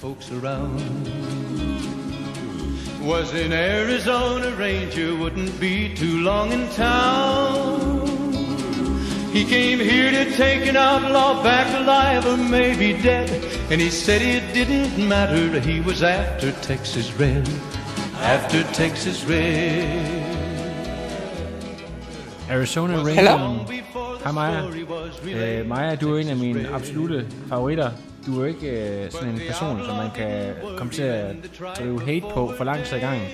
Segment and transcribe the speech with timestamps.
[0.00, 0.80] Folks around.
[3.02, 8.06] Was in Arizona, Ranger wouldn't be too long in town.
[9.30, 13.28] He came here to take an outlaw back alive or maybe dead.
[13.70, 17.46] And he said it didn't matter, he was after Texas Red.
[18.22, 20.24] After Texas Red.
[22.48, 23.66] Arizona Ranger.
[24.24, 24.62] Hej Maja.
[25.60, 27.90] Øh, Maja, du er en af mine absolute favoritter.
[28.26, 31.36] Du er ikke øh, sådan en person, som man kan komme til at
[31.78, 33.26] drive hate på for lang tid i gangen.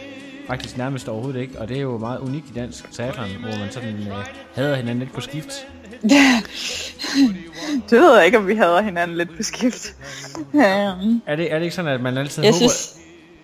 [0.47, 3.73] Faktisk nærmest overhovedet ikke, og det er jo meget unikt i dansk triathlon, hvor man
[3.73, 4.14] sådan øh,
[4.55, 5.67] hader hinanden lidt på skift.
[7.91, 9.97] det ved jeg ikke, om vi hader hinanden lidt på skift.
[10.53, 12.59] um, er, det, er det ikke sådan, at man altid jeg håber...
[12.59, 12.92] Synes...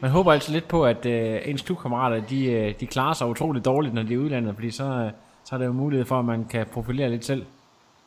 [0.00, 3.64] Man håber altid lidt på, at øh, ens klubkammerater, de, øh, de klarer sig utroligt
[3.64, 5.10] dårligt, når de er udlandet, fordi så, øh,
[5.44, 7.44] så er der jo mulighed for, at man kan profilere lidt selv.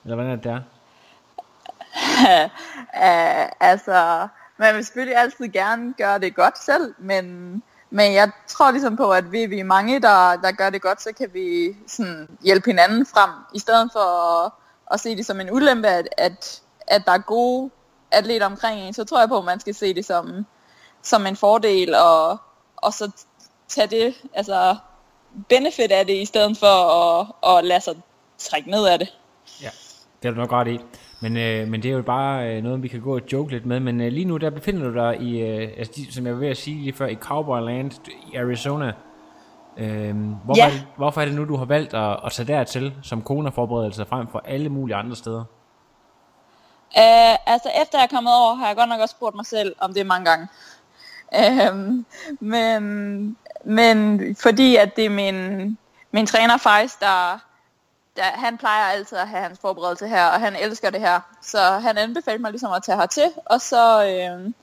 [0.04, 0.60] Eller hvordan er det der?
[2.16, 2.50] Uh,
[3.70, 4.28] altså,
[4.58, 7.26] man vil selvfølgelig altid gerne gøre det godt selv, men,
[7.90, 11.02] men jeg tror ligesom på, at vi, vi er mange, der, der gør det godt,
[11.02, 14.00] så kan vi sådan hjælpe hinanden frem, i stedet for
[14.46, 14.52] at,
[14.92, 17.72] at se det som en ulempe, at, at, at der er gode
[18.12, 20.46] atleter omkring en, så tror jeg på, at man skal se det som,
[21.02, 22.38] som en fordel, og,
[22.76, 23.12] og så
[23.68, 24.76] tage det, altså
[25.50, 27.96] benefit af det, i stedet for at, at lade sig
[28.38, 29.14] trække ned af det.
[29.62, 29.70] Ja,
[30.22, 30.80] det er du nok ret i.
[31.20, 33.66] Men, øh, men det er jo bare øh, noget, vi kan gå og joke lidt
[33.66, 33.80] med.
[33.80, 36.40] Men øh, lige nu, der befinder du dig i, øh, altså, de, som jeg var
[36.40, 37.92] ved at sige lige før, i Cowboyland
[38.34, 38.92] i Arizona.
[39.78, 40.66] Øh, hvorfor, Ja.
[40.68, 44.06] er det, hvorfor er det nu, du har valgt at, at tage dertil som Kona-forberedelse
[44.06, 45.44] frem for alle mulige andre steder?
[46.98, 49.76] Uh, altså efter jeg er kommet over, har jeg godt nok også spurgt mig selv,
[49.80, 50.48] om det mange gange.
[51.72, 52.06] Um,
[52.40, 55.78] men, men fordi at det er min,
[56.12, 57.40] min træner faktisk, der,
[58.16, 61.20] der, han plejer altid at have hans forberedelse her, og han elsker det her.
[61.42, 64.54] Så han anbefalede mig ligesom at tage hertil, og så, øh,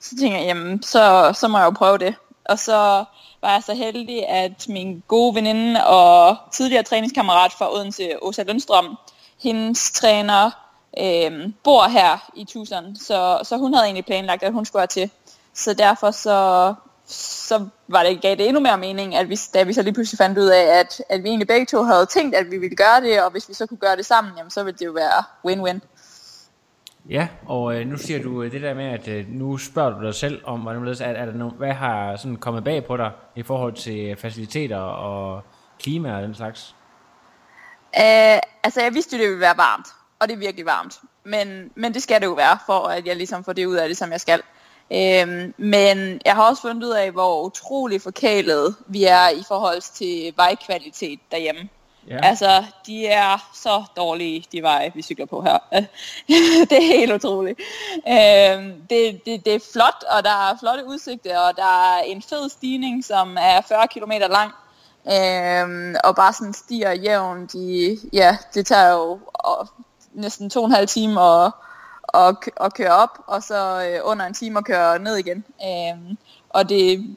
[0.00, 2.14] så tænkte jeg, jamen, så, så må jeg jo prøve det.
[2.44, 3.04] Og så
[3.40, 8.98] var jeg så heldig, at min gode veninde og tidligere træningskammerat fra Odense, Åsa Lundstrøm,
[9.42, 10.50] hendes træner
[10.98, 15.10] øh, bor her i Tucson, så, så hun havde egentlig planlagt, at hun skulle hertil.
[15.54, 16.74] Så derfor så,
[17.06, 20.18] så var det, gav det endnu mere mening, at vi, da vi så lige pludselig
[20.18, 23.00] fandt ud af, at, at vi egentlig begge to havde tænkt, at vi ville gøre
[23.00, 25.24] det, og hvis vi så kunne gøre det sammen, jamen, så ville det jo være
[25.46, 25.80] win-win.
[27.10, 30.06] Ja, og øh, nu siger du øh, det der med, at øh, nu spørger du
[30.06, 33.10] dig selv om, hvordan er, er der nogen, hvad har sådan kommet bag på dig
[33.36, 35.42] i forhold til faciliteter og
[35.80, 36.74] klima og den slags?
[37.96, 39.86] Uh, altså jeg vidste jo, det ville være varmt,
[40.18, 41.00] og det er virkelig varmt.
[41.24, 43.88] Men, men det skal det jo være, for at jeg ligesom får det ud af
[43.88, 44.42] det, som jeg skal.
[44.92, 49.80] Øhm, men jeg har også fundet ud af, hvor utrolig forkælet vi er i forhold
[49.80, 51.68] til vejkvalitet derhjemme.
[52.08, 52.18] Ja.
[52.22, 55.58] Altså, de er så dårlige, de veje, vi cykler på her.
[56.70, 57.60] det er helt utroligt.
[58.08, 62.22] Øhm, det, det, det er flot, og der er flotte udsigter, og der er en
[62.22, 64.52] fed stigning, som er 40 km lang.
[65.12, 67.52] Øhm, og bare sådan stiger jævnt.
[67.52, 69.68] De, ja, det tager jo og,
[70.12, 71.52] næsten to og en halv time at,
[72.14, 75.44] at, at køre op, og så øh, under en time at køre ned igen.
[75.64, 77.16] Øhm, og det,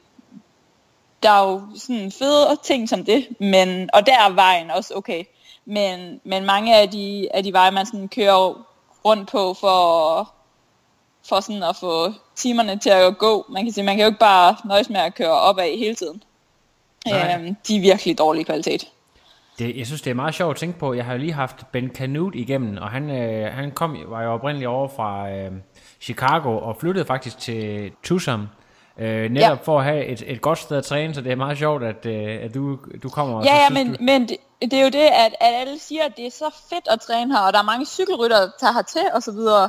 [1.22, 5.24] der er jo sådan fede ting som det, men, og der er vejen også okay.
[5.64, 8.66] Men, men mange af de, af de veje, man sådan kører
[9.04, 10.32] rundt på for,
[11.28, 14.18] for sådan at få timerne til at gå, man kan sige, man kan jo ikke
[14.18, 16.22] bare nøjes med at køre opad hele tiden.
[17.06, 17.34] Nej.
[17.34, 18.88] Øhm, de er virkelig dårlig kvalitet.
[19.58, 20.94] Det, jeg synes, det er meget sjovt at tænke på.
[20.94, 24.32] Jeg har jo lige haft Ben Canute igennem, og han, øh, han kom, var jo
[24.32, 25.52] oprindeligt over fra øh,
[26.00, 28.48] Chicago og flyttede faktisk til Tucson.
[28.98, 29.64] Øh, netop ja.
[29.64, 32.06] for at have et, et godt sted at træne, så det er meget sjovt, at,
[32.06, 34.88] øh, at du, du kommer og Ja, ja, men, du, men det, det er jo
[34.88, 37.58] det, at, at alle siger, at det er så fedt at træne her, og der
[37.58, 39.68] er mange cykelrytter, der tager hertil og så videre.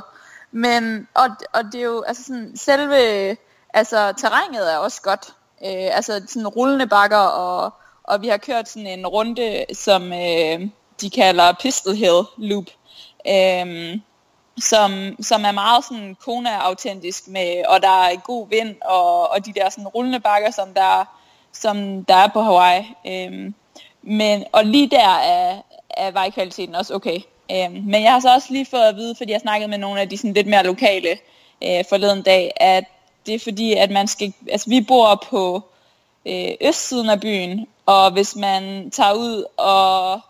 [0.52, 3.36] Men, og, og det er jo, altså sådan, selve,
[3.74, 5.34] altså terrænet er også godt.
[5.64, 7.74] Øh, altså sådan rullende bakker, og,
[8.10, 10.60] og vi har kørt sådan en runde, som øh,
[11.00, 12.64] de kalder Pistol Hill Loop.
[13.28, 13.98] Øh,
[14.60, 19.52] som, som er meget sådan Kona-autentisk med, og der er god vind, og, og de
[19.52, 21.04] der sådan rullende bakker, som der,
[21.52, 22.84] som der er på Hawaii.
[23.06, 23.52] Øh,
[24.02, 27.18] men, og lige der er, er vejkvaliteten også okay.
[27.50, 30.00] Øh, men jeg har så også lige fået at vide, fordi jeg snakkede med nogle
[30.00, 31.18] af de sådan lidt mere lokale
[31.64, 32.84] øh, forleden dag, at
[33.26, 35.62] det er fordi, at man skal, altså vi bor på
[36.26, 40.20] øh, østsiden af byen, og hvis man tager ud og,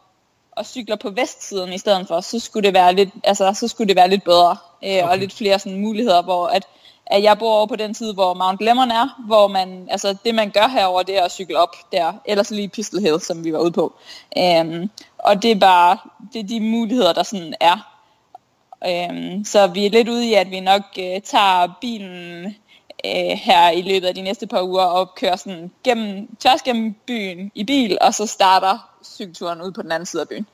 [0.53, 3.89] og cykler på vestsiden i stedet for, så skulle det være lidt, altså, så skulle
[3.89, 5.03] det være lidt bedre, øh, okay.
[5.03, 6.67] og lidt flere sådan muligheder, hvor at,
[7.07, 10.35] at jeg bor over på den side, hvor Mount Lemon er, hvor man, altså det
[10.35, 13.53] man gør herover det er at cykle op der, ellers lige Pistol Hill, som vi
[13.53, 13.95] var ude på.
[14.37, 15.99] Um, og det er bare,
[16.33, 17.77] det er de muligheder, der sådan er.
[19.11, 22.57] Um, så vi er lidt ude i, at vi nok uh, tager bilen
[23.05, 26.95] uh, her i løbet af de næste par uger og kører sådan gennem, tværs gennem
[27.07, 30.47] byen i bil, og så starter cykelturen ud på den anden side af byen.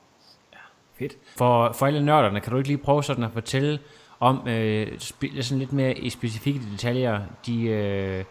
[0.53, 0.59] Ja,
[0.99, 1.13] fedt.
[1.37, 3.79] For, for alle nørderne, kan du ikke lige prøve sådan at fortælle,
[4.21, 5.01] om øh,
[5.41, 8.25] sådan lidt mere i specifikke detaljer, de, øh,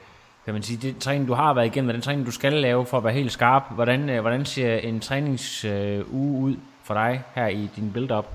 [0.46, 2.86] kan man sige, den træning, du har været igennem, og den træning, du skal lave
[2.86, 3.64] for at være helt skarp.
[3.72, 8.26] Hvordan, øh, hvordan ser en træningsuge øh, ud for dig her i din build-up?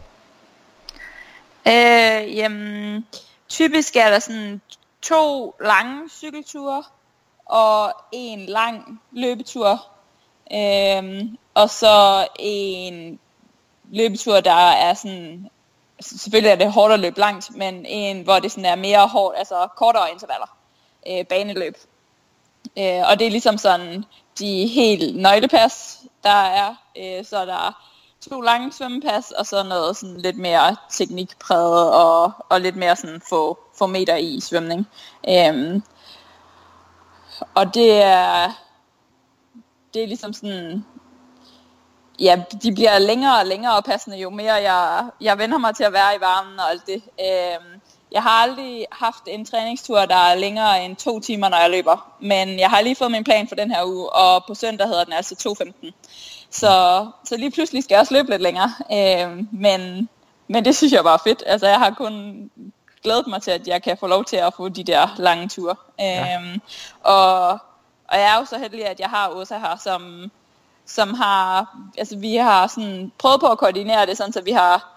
[1.69, 3.07] Øh, jamen,
[3.49, 4.61] typisk er der sådan
[5.03, 6.85] to lange cykelture
[7.47, 9.87] og en lang løbetur.
[10.53, 13.21] Øhm, og så en
[13.91, 15.51] løbetur, der er sådan
[15.99, 19.09] altså, selvfølgelig er det hårdt at løbe langt, men en, hvor det sådan er mere
[19.09, 20.57] hårdt, altså kortere intervaller,
[21.09, 21.77] øh, baneløb.
[22.79, 24.05] Øh, og det er ligesom sådan
[24.39, 26.75] de helt nøglepas, der er.
[26.97, 27.87] Øh, så der er
[28.29, 33.21] to lange svømmepas, og så noget sådan lidt mere teknikpræget, og, og lidt mere sådan
[33.29, 34.89] få, få meter i svømning.
[35.29, 35.83] Øhm,
[37.55, 38.53] og det er,
[39.95, 40.85] det er ligesom sådan
[42.21, 45.93] ja, de bliver længere og længere passende, jo mere jeg, jeg vender mig til at
[45.93, 47.03] være i varmen og alt det.
[47.21, 47.81] Øhm,
[48.13, 52.17] jeg har aldrig haft en træningstur, der er længere end to timer, når jeg løber.
[52.21, 55.05] Men jeg har lige fået min plan for den her uge, og på søndag hedder
[55.05, 55.91] den altså 2.15.
[56.51, 58.73] Så, så lige pludselig skal jeg også løbe lidt længere.
[58.93, 60.09] Øhm, men,
[60.49, 61.43] men det synes jeg bare er fedt.
[61.47, 62.51] Altså jeg har kun
[63.03, 65.77] glædet mig til, at jeg kan få lov til at få de der lange ture.
[65.99, 66.37] Ja.
[66.37, 66.61] Øhm,
[67.03, 67.49] og,
[68.09, 70.31] og jeg er jo så heldig, at jeg har Åsa her, som
[70.91, 74.89] som har, altså vi har sådan prøvet på at koordinere det, sådan så vi har,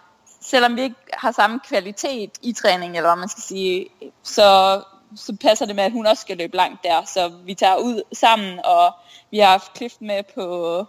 [0.42, 3.88] selvom vi ikke har samme kvalitet i træning, eller hvad man skal sige,
[4.24, 4.82] så,
[5.16, 7.06] så passer det med, at hun også skal løbe langt der.
[7.06, 8.94] Så vi tager ud sammen, og
[9.32, 10.86] vi har haft Clift med på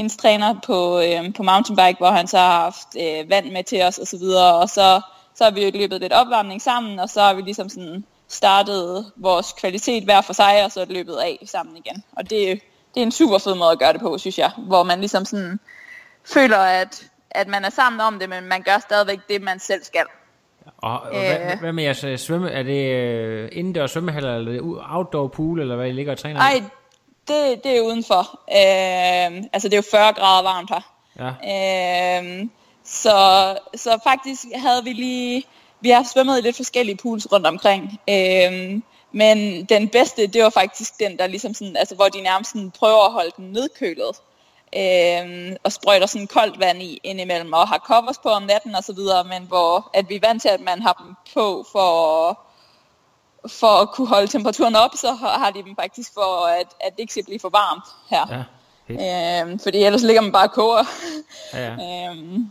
[0.00, 3.82] hendes træner på, øh, på mountainbike, hvor han så har haft øh, vand med til
[3.82, 5.00] os og så videre, og så,
[5.34, 9.12] så har vi jo løbet lidt opvarmning sammen, og så har vi ligesom sådan startet
[9.16, 12.04] vores kvalitet hver for sig, og så løbet af sammen igen.
[12.16, 12.60] Og det,
[12.94, 14.50] det er en super fed måde at gøre det på, synes jeg.
[14.58, 15.60] Hvor man ligesom sådan
[16.24, 19.84] føler, at, at man er sammen om det, men man gør stadigvæk det, man selv
[19.84, 20.04] skal.
[20.76, 22.50] Og, og øh, hvad, hvad med jeres øh, svømme?
[22.50, 22.82] Er det
[23.44, 26.38] uh, indendørs svømmehaller, eller er outdoor pool, eller hvad I ligger og træner?
[26.38, 26.62] Nej,
[27.28, 28.40] det, det er udenfor.
[28.52, 30.80] Øh, altså det er jo 40 grader varmt her.
[31.18, 32.20] Ja.
[32.22, 32.46] Øh,
[32.84, 35.44] så, så faktisk havde vi lige,
[35.80, 38.00] vi har svømmet i lidt forskellige pools rundt omkring.
[38.08, 38.80] Øh,
[39.12, 42.70] men den bedste, det var faktisk den, der ligesom sådan, altså hvor de nærmest sådan
[42.70, 44.16] prøver at holde den nedkølet.
[44.76, 48.84] Øhm, og sprøjter sådan koldt vand i indimellem, og har covers på om natten og
[48.84, 52.40] så videre, men hvor at vi er vant til, at man har dem på for,
[53.48, 57.00] for at kunne holde temperaturen op, så har de dem faktisk for, at, at det
[57.00, 58.26] ikke skal blive for varmt her.
[58.30, 58.44] Ja,
[59.42, 60.84] øhm, fordi ellers ligger man bare og koger.
[61.54, 62.10] Ja, ja.
[62.10, 62.50] øhm,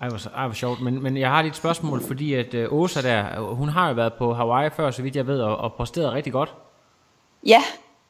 [0.00, 0.80] ej, hvor, ej, hvor sjovt.
[0.80, 3.94] Men, men jeg har lige et spørgsmål, fordi at uh, Åsa der, hun har jo
[3.94, 6.54] været på Hawaii før, så vidt jeg ved, og, og præsteret rigtig godt.
[7.46, 7.62] Ja,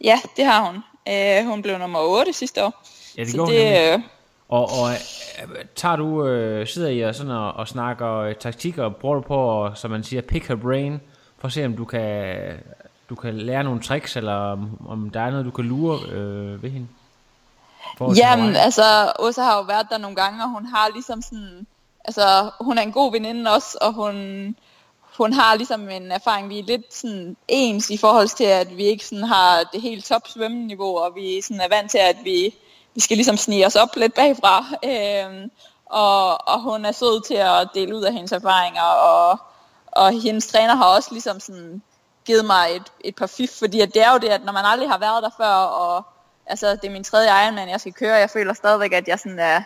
[0.05, 0.83] ja, det har hun.
[1.11, 2.85] Uh, hun blev nummer 8 sidste år.
[3.19, 4.03] Ja, det går det, uh...
[4.49, 4.91] Og, og
[5.75, 9.21] tager du, uh, sidder I og, sådan og, og snakker uh, taktik, og prøver du
[9.21, 11.01] på, at, som man siger, pick her brain,
[11.47, 12.59] for at se, om du kan,
[13.09, 16.63] du kan lære nogle tricks, eller om, om der er noget, du kan lure uh,
[16.63, 16.89] ved hende?
[18.17, 21.67] Jamen, altså, Åsa har jo været der nogle gange, og hun har ligesom sådan
[22.07, 24.17] altså, hun er en god veninde også, og hun,
[25.19, 28.85] hun har ligesom en erfaring, vi er lidt sådan ens i forhold til, at vi
[28.85, 32.55] ikke sådan har det helt top svømmeniveau, og vi sådan er vant til, at vi,
[32.95, 34.65] vi skal ligesom snige os op lidt bagfra.
[34.85, 35.51] Øhm,
[35.87, 39.41] og, og hun er sød til at dele ud af hendes erfaringer, og,
[39.97, 41.83] og hendes træner har også ligesom sådan
[42.25, 44.65] givet mig et, et par fif, fordi at det er jo det, at når man
[44.65, 46.07] aldrig har været der før, og
[46.47, 49.39] altså, det er min tredje Ironman, jeg skal køre, jeg føler stadigvæk, at jeg sådan
[49.39, 49.63] er,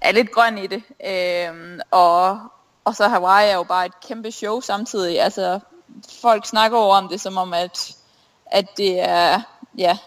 [0.00, 0.82] er lidt grøn i det.
[1.06, 2.38] Øhm, og,
[2.84, 5.20] og så Hawaii er jo bare et kæmpe show samtidig.
[5.20, 5.60] Altså,
[6.20, 7.96] folk snakker over om det, som om, at,
[8.46, 9.40] at det er
[9.78, 9.98] ja,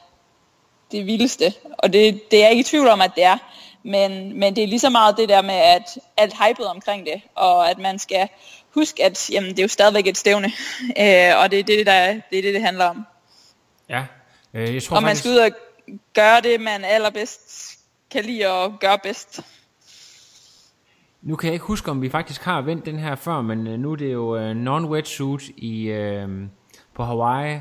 [0.91, 1.53] det vildeste.
[1.77, 3.37] Og det, det er jeg ikke i tvivl om, at det er.
[3.83, 7.21] Men, men det er lige så meget det der med, at alt hypet omkring det,
[7.35, 8.29] og at man skal
[8.75, 10.47] huske, at jamen, det er jo stadigvæk et stævne.
[10.99, 13.05] Øh, og det er det, der, det er det, det handler om.
[13.89, 14.05] Ja,
[14.53, 15.23] øh, jeg tror Og man faktisk...
[15.23, 15.51] skal ud og
[16.13, 17.79] gøre det, man allerbedst
[18.11, 19.41] kan lide at gøre bedst.
[21.21, 23.79] Nu kan jeg ikke huske, om vi faktisk har vendt den her før, men øh,
[23.79, 26.27] nu er det jo øh, non-wetsuit i, øh,
[26.95, 27.59] på Hawaii.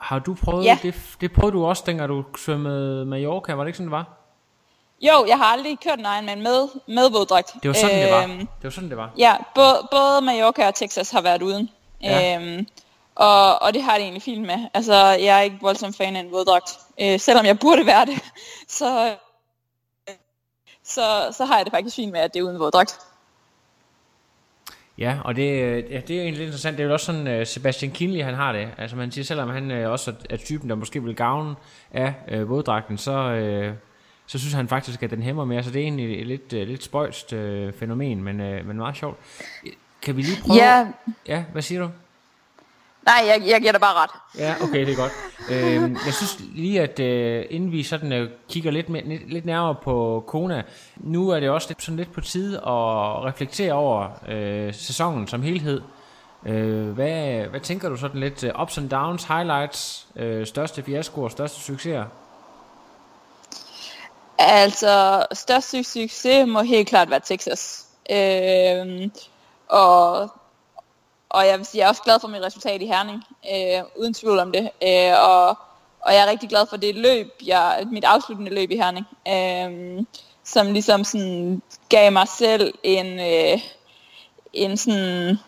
[0.00, 0.78] Har du prøvet Ja.
[0.82, 0.94] det?
[1.20, 4.23] Det prøvede du også, dengang du svømmede Mallorca, var det ikke sådan, det var?
[5.08, 7.54] Jo, jeg har aldrig kørt en Ironman med, med våddragt.
[7.62, 8.22] Det var sådan, det var.
[8.22, 9.10] Øhm, Det var sådan, det var.
[9.18, 11.70] Ja, både, både Mallorca og Texas har været uden.
[12.02, 12.36] Ja.
[12.36, 12.66] Øhm,
[13.14, 14.58] og, og det har det egentlig fint med.
[14.74, 16.70] Altså, jeg er ikke voldsom fan af en våddragt.
[17.00, 18.18] Øh, selvom jeg burde være det,
[18.78, 19.14] så,
[20.84, 22.98] så, så har jeg det faktisk fint med, at det er uden våddragt.
[24.98, 26.78] Ja, og det, øh, ja, det er jo egentlig lidt interessant.
[26.78, 28.68] Det er jo også sådan, uh, Sebastian Kinley, han har det.
[28.78, 31.54] Altså man siger, selvom han uh, også er, er typen, der måske vil gavne
[31.90, 33.12] af uh, våddragten, så,
[33.70, 33.76] uh,
[34.26, 35.62] så synes han faktisk, at den hæmmer mere.
[35.62, 38.96] Så det er egentlig et lidt, uh, lidt spøjst uh, fænomen, men, uh, men meget
[38.96, 39.18] sjovt.
[40.02, 40.58] Kan vi lige prøve...
[40.58, 40.86] Ja,
[41.28, 41.90] ja hvad siger du?
[43.06, 44.10] nej, jeg, jeg giver dig bare ret.
[44.38, 45.12] Ja, okay, det er godt.
[45.50, 49.44] øhm, jeg synes lige, at øh, inden vi sådan øh, kigger lidt, med, lidt, lidt
[49.44, 50.62] nærmere på Kona,
[50.96, 55.42] nu er det også lidt, sådan lidt på tide at reflektere over øh, sæsonen som
[55.42, 55.80] helhed.
[56.46, 61.28] Øh, hvad, hvad tænker du sådan lidt øh, ups and downs, highlights, øh, største fiaskoer,
[61.28, 62.04] største succeser?
[64.46, 67.86] Altså, største succes må helt klart være Texas.
[68.10, 69.10] Øh,
[69.68, 70.28] og,
[71.28, 73.22] og jeg vil sige, jeg er også glad for mit resultat i Herning,
[73.52, 74.70] øh, uden tvivl om det.
[74.82, 75.58] Øh, og,
[76.00, 80.04] og jeg er rigtig glad for det løb, jeg, mit afsluttende løb i Herning, øh,
[80.44, 83.60] som ligesom sådan gav mig selv en, øh,
[84.52, 85.38] en sådan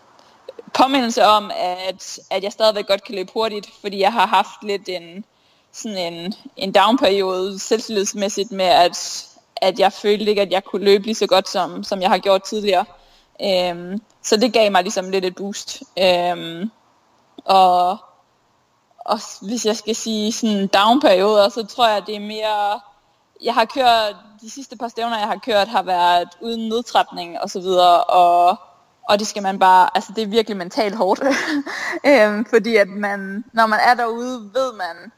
[0.73, 4.89] påmindelse om, at, at jeg stadigvæk godt kan løbe hurtigt, fordi jeg har haft lidt
[4.89, 5.25] en,
[5.77, 11.03] sådan en, en downperiode selvtillidsmæssigt med, at, at jeg følte ikke, at jeg kunne løbe
[11.03, 12.85] lige så godt, som, som jeg har gjort tidligere.
[13.43, 15.83] Øhm, så det gav mig ligesom lidt et boost.
[15.99, 16.71] Øhm,
[17.45, 17.97] og,
[18.99, 22.79] og hvis jeg skal sige sådan downperioder, så tror jeg, det er mere...
[23.43, 27.49] Jeg har kørt, de sidste par stævner, jeg har kørt, har været uden nedtrapning og
[27.49, 28.55] så videre, og,
[29.09, 31.21] og det skal man bare, altså det er virkelig mentalt hårdt,
[32.09, 35.11] øhm, fordi at man, når man er derude, ved man,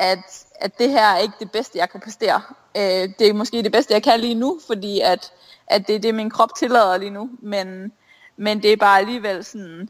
[0.00, 2.42] at, at det her er ikke det bedste, jeg kan præstere.
[2.76, 5.32] Øh, det er måske det bedste, jeg kan lige nu, fordi at,
[5.66, 7.30] at det er det, min krop tillader lige nu.
[7.38, 7.92] Men,
[8.36, 9.88] men det er bare alligevel sådan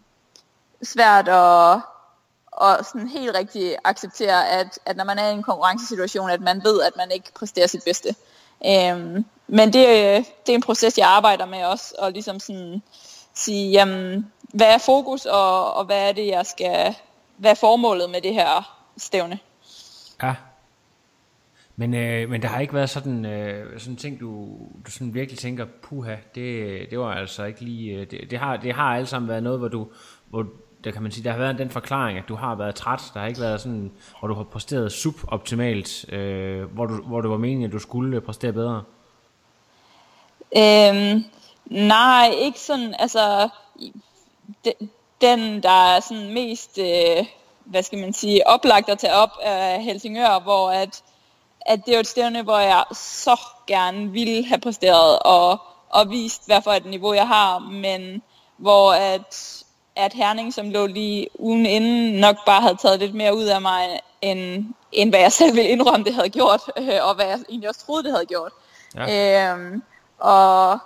[0.82, 1.80] svært at,
[2.62, 6.64] at sådan helt rigtig acceptere, at, at når man er i en konkurrencesituation, at man
[6.64, 8.14] ved, at man ikke præsterer sit bedste.
[8.66, 9.86] Øhm, men det,
[10.46, 12.82] det er en proces, jeg arbejder med også, og ligesom sådan
[13.34, 16.94] sige, jamen, hvad er fokus, og, og hvad er det, jeg skal,
[17.36, 19.38] hvad er formålet med det her stævne?
[20.22, 20.34] Ja.
[21.76, 25.38] Men, øh, men der har ikke været sådan øh, sådan ting, du, du sådan virkelig
[25.38, 27.92] tænker, puha, det, det var altså ikke lige...
[27.94, 29.88] øh, Det, det, har, det har alle sammen været noget, hvor du...
[30.26, 30.46] Hvor,
[30.84, 33.10] der kan man sige, der har været den forklaring, at du har været træt.
[33.14, 37.30] Der har ikke været sådan, hvor du har præsteret suboptimalt, øh, hvor, du, hvor det
[37.30, 38.82] var meningen, at du skulle præstere bedre.
[40.56, 41.24] Øhm,
[41.66, 43.48] nej, ikke sådan, altså,
[44.64, 44.88] de-
[45.20, 47.24] den, der er sådan mest, øh,
[47.70, 51.02] hvad skal man sige, oplagt at tage op af Helsingør, hvor at,
[51.60, 55.58] at det er et stævne, hvor jeg så gerne ville have præsteret og,
[55.90, 58.22] og vist, hvad for et niveau jeg har, men
[58.56, 59.62] hvor at,
[59.96, 63.60] at Herning, som lå lige ugen inden, nok bare havde taget lidt mere ud af
[63.60, 67.38] mig, end, end hvad jeg selv ville indrømme, det havde gjort, øh, og hvad jeg
[67.48, 68.52] egentlig også troede, det havde gjort.
[68.94, 69.52] Ja.
[69.52, 69.82] Øhm,
[70.18, 70.78] og,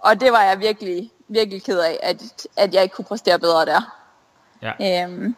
[0.00, 3.66] og det var jeg virkelig, virkelig ked af, at, at jeg ikke kunne præstere bedre
[3.66, 3.80] der.
[4.62, 5.04] Ja.
[5.04, 5.36] Øhm,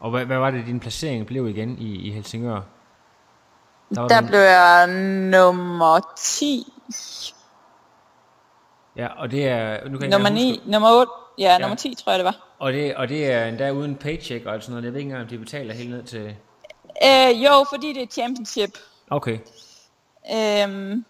[0.00, 2.60] Og hvad, hvad var det, din placering blev igen i, i Helsingør?
[3.90, 4.86] var der du- blev jeg
[5.30, 6.72] nummer 10,
[8.96, 9.88] Ja, og det er...
[9.88, 12.24] Nu kan jeg nummer ikke 9, huske- nummer 8, ja, nummer 10 tror jeg det
[12.24, 12.36] var.
[12.58, 14.84] Og det, og det er endda uden paycheck og sådan noget.
[14.84, 16.36] Jeg ved ikke engang, om de betaler helt ned til...
[17.04, 18.70] Øh, jo, fordi det er championship.
[19.10, 19.38] Okay.
[20.34, 21.04] Øhm,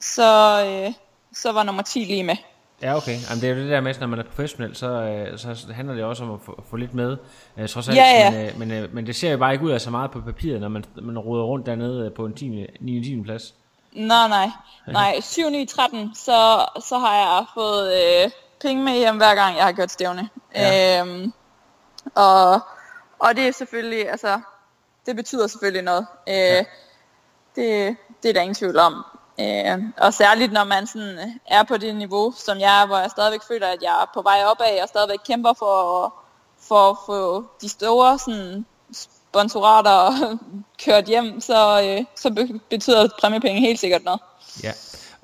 [0.00, 0.92] så, øh,
[1.32, 2.36] så var nummer 10 lige med.
[2.82, 3.16] Ja, okay.
[3.30, 5.66] Jamen, det er jo det der med, at når man er professionel, så, øh, så
[5.72, 7.16] handler det også om at få, få lidt med,
[7.56, 7.96] øh, trods alt.
[7.96, 8.52] Ja, ja.
[8.56, 10.60] Men, øh, men, men det ser jo bare ikke ud af så meget på papiret,
[10.60, 12.66] når man, man roder rundt dernede på en 10.
[12.80, 13.04] 9.
[13.04, 13.22] 10.
[13.22, 13.54] plads.
[13.92, 14.50] Nej, nej.
[14.86, 17.92] Nej, 7, 9, 13, så, så har jeg fået
[18.24, 20.28] øh, penge med hjem hver gang, jeg har gjort stævne.
[20.54, 21.00] Ja.
[21.00, 21.32] Øhm,
[22.14, 22.52] og,
[23.18, 24.40] og det er selvfølgelig, altså,
[25.06, 26.06] det betyder selvfølgelig noget.
[26.28, 26.64] Øh, Ja.
[27.56, 29.04] det, det er der ingen tvivl om.
[29.40, 32.98] Øh, og særligt når man sådan øh, er på det niveau, som jeg er, hvor
[32.98, 36.14] jeg stadigvæk føler, at jeg er på vej opad, og stadigvæk kæmper for,
[36.68, 39.98] for at få de store sådan, sponsorater
[40.84, 44.20] kørt hjem, så, øh, så betyder præmiepenge helt sikkert noget.
[44.62, 44.72] Ja.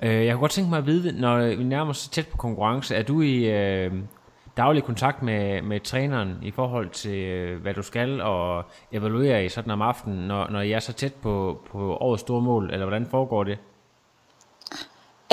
[0.01, 2.37] Øh, jeg kunne godt tænke mig at vide, når vi nærmer os så tæt på
[2.37, 3.93] konkurrence, er du i øh,
[4.57, 9.49] daglig kontakt med, med træneren i forhold til, øh, hvad du skal, og evaluere i
[9.49, 12.85] sådan om aftenen, når, når I er så tæt på, på årets store mål, eller
[12.85, 13.57] hvordan foregår det?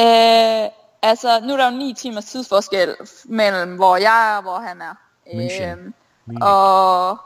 [0.01, 0.71] Øh,
[1.03, 4.83] altså, nu er der jo ni timers tidsforskel mellem, hvor jeg er og hvor han
[4.83, 4.95] er.
[5.35, 5.93] Øh,
[6.43, 7.19] og,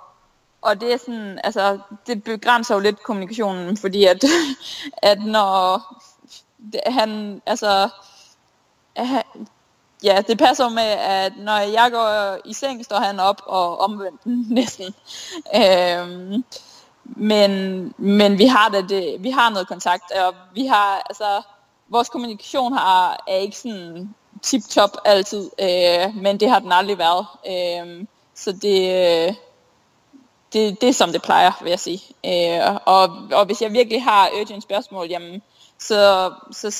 [0.63, 4.25] og det er sådan, altså, det begrænser jo lidt kommunikationen, fordi at,
[5.11, 5.83] at når
[6.73, 7.89] det, han, altså,
[8.97, 9.23] han,
[10.03, 14.21] ja, det passer med, at når jeg går i seng, står han op og omvendt
[14.59, 14.95] næsten.
[15.57, 16.45] Øhm,
[17.05, 21.43] men, men vi har det, det, vi har noget kontakt, og vi har, altså,
[21.89, 27.27] vores kommunikation har, er ikke sådan tip-top altid, øh, men det har den aldrig været.
[27.47, 29.37] Øh, så det,
[30.53, 32.03] det, det er som det plejer, vil jeg sige.
[32.27, 35.43] Øh, og, og hvis jeg virkelig har urgent spørgsmål, jamen,
[35.79, 36.71] så, så,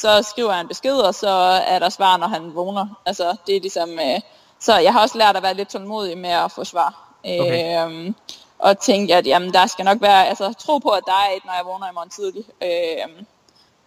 [0.00, 1.28] så skriver jeg en besked, og så
[1.66, 3.00] er der svar, når han vågner.
[3.06, 4.20] Altså, det er ligesom, øh,
[4.60, 7.02] så jeg har også lært at være lidt tålmodig med at få svar.
[7.24, 7.88] Okay.
[7.88, 8.12] Øh,
[8.58, 11.44] og tænke, at jamen, der skal nok være, altså tro på, at der er et,
[11.44, 12.44] når jeg vågner i morgen tidlig.
[12.62, 13.24] Øh,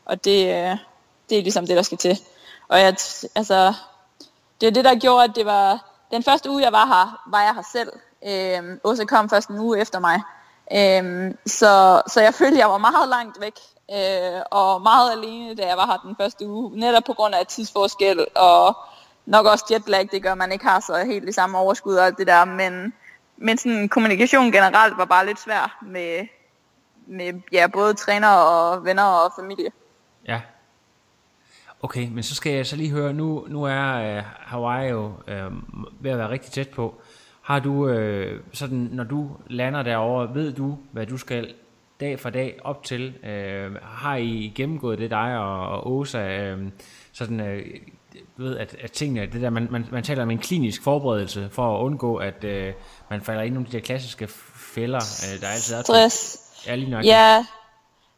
[0.10, 0.78] og det, øh,
[1.30, 2.20] det er ligesom det, der skal til.
[2.68, 2.96] Og jeg,
[3.36, 3.74] altså,
[4.62, 7.42] det er det, der gjorde, at det var, den første uge, jeg var her, var
[7.42, 7.92] jeg her selv.
[8.28, 10.22] Øhm, Åse kom først en uge efter mig.
[10.74, 13.54] Øhm, så, så jeg følte, jeg var meget langt væk,
[13.92, 16.80] øh, og meget alene, da jeg var her den første uge.
[16.80, 18.78] Netop på grund af tidsforskel, og
[19.26, 22.18] nok også jetlag, det gør, man ikke har så helt det samme overskud og alt
[22.18, 22.46] det der.
[22.46, 22.94] Men,
[23.38, 26.28] men sådan, kommunikation generelt var bare lidt svær med,
[27.08, 29.72] med ja, både træner og venner og familie.
[30.30, 30.42] Ja.
[31.82, 35.52] Okay, men så skal jeg så lige høre, nu, nu er øh, Hawaii jo øh,
[36.00, 37.02] ved at være rigtig tæt på.
[37.42, 41.54] Har du, øh, sådan, når du lander derovre, ved du, hvad du skal
[42.00, 43.26] dag for dag op til?
[43.26, 46.20] Øh, har I gennemgået det, dig og, og Åsa?
[46.20, 46.68] Øh,
[47.12, 47.66] sådan, øh,
[48.38, 51.78] ved, at, at tingene, det der, man, man, man taler om en klinisk forberedelse for
[51.78, 52.74] at undgå, at øh,
[53.10, 54.28] man falder ind i nogle af de der klassiske
[54.74, 55.82] fælder, øh, der altid er.
[55.82, 56.38] Stress.
[56.68, 57.06] Ja, lige nok.
[57.06, 57.46] Ja,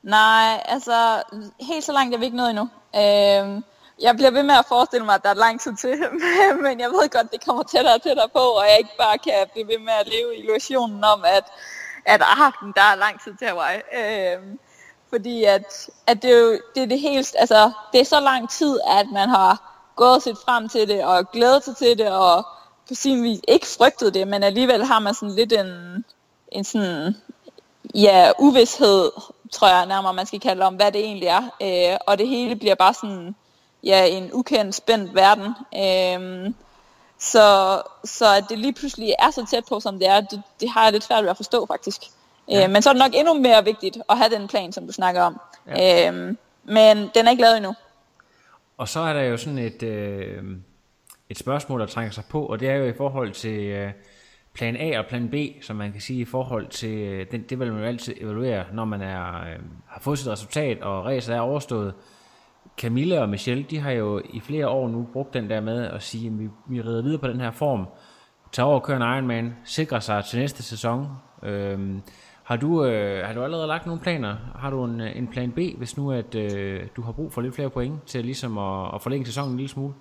[0.04, 1.24] nej, altså
[1.60, 2.70] helt så langt er vi ikke nået endnu.
[2.96, 3.62] Øh,
[4.02, 5.98] jeg bliver ved med at forestille mig, at der er lang tid til,
[6.64, 9.34] men jeg ved godt, det kommer tættere og tættere på, og jeg ikke bare kan
[9.52, 11.44] blive ved med at leve i illusionen om, at,
[12.06, 13.82] at aften, der er lang tid til Hawaii.
[14.00, 14.40] Øh,
[15.10, 18.50] fordi at, at det, er jo, det er det helt, altså det er så lang
[18.50, 22.46] tid, at man har gået sit frem til det, og glædet sig til det, og
[22.88, 26.06] på sin vis ikke frygtet det, men alligevel har man sådan lidt en,
[26.52, 27.16] en sådan,
[27.96, 29.12] ja, uvidshed,
[29.52, 31.42] tror jeg nærmere man skal kalde om, hvad det egentlig er.
[31.62, 33.36] Øh, og det hele bliver bare sådan,
[33.84, 35.56] ja, en ukendt, spændt verden.
[35.76, 36.54] Øh,
[37.20, 40.70] så, så at det lige pludselig er så tæt på, som det er, det, det
[40.70, 42.02] har jeg lidt svært ved at forstå faktisk.
[42.50, 42.64] Ja.
[42.64, 44.94] Øh, men så er det nok endnu mere vigtigt at have den plan, som du
[44.94, 45.40] snakker om.
[45.68, 46.12] Ja.
[46.12, 47.74] Øh, men den er ikke lavet endnu.
[48.78, 50.44] Og så er der jo sådan et, øh,
[51.30, 53.92] et spørgsmål, der trænger sig på, og det er jo i forhold til øh,
[54.54, 57.60] plan A og plan B, som man kan sige i forhold til, øh, den, det
[57.60, 61.36] vil man jo altid evaluere, når man er, øh, har fået sit resultat, og racet
[61.36, 61.94] er overstået.
[62.78, 66.04] Camilla og Michelle, de har jo i flere år nu brugt den der med at
[66.04, 67.88] sige, at vi, vi rider videre på den her form,
[68.52, 71.08] tager over og kører en Ironman, sikrer sig til næste sæson.
[71.44, 72.02] Øhm,
[72.44, 74.36] har, du, øh, har du allerede lagt nogle planer?
[74.56, 77.42] Har du en, øh, en plan B, hvis nu at øh, du har brug for
[77.42, 79.94] lidt flere point til ligesom at, at forlænge sæsonen en lille smule?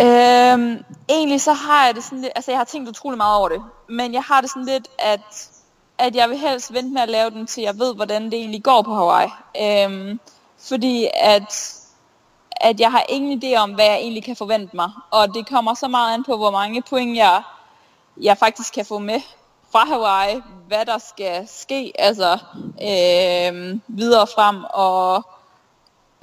[0.00, 3.48] Øhm, egentlig så har jeg det sådan lidt, altså jeg har tænkt utrolig meget over
[3.48, 5.50] det, men jeg har det sådan lidt, at,
[5.98, 8.62] at jeg vil helst vente med at lave den, til jeg ved, hvordan det egentlig
[8.62, 9.28] går på Hawaii.
[9.60, 10.20] Øhm,
[10.68, 11.78] fordi at,
[12.50, 15.74] at jeg har ingen idé om, hvad jeg egentlig kan forvente mig, og det kommer
[15.74, 17.42] så meget an på, hvor mange point jeg,
[18.20, 19.20] jeg faktisk kan få med
[19.72, 22.38] fra Hawaii, hvad der skal ske, altså
[22.82, 25.26] øhm, videre frem, og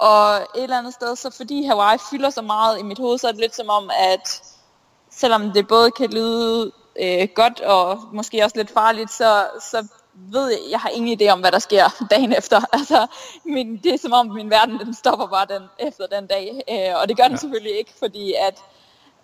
[0.00, 3.28] og et eller andet sted, så fordi Hawaii fylder så meget i mit hoved, så
[3.28, 4.42] er det lidt som om, at
[5.10, 10.48] selvom det både kan lyde øh, godt og måske også lidt farligt, så, så ved
[10.50, 12.60] jeg, jeg har ingen idé om, hvad der sker dagen efter.
[12.72, 13.06] Altså,
[13.44, 16.62] min, det er som om, min verden den stopper bare den, efter den dag.
[16.70, 17.36] Øh, og det gør den ja.
[17.36, 18.62] selvfølgelig ikke, fordi at,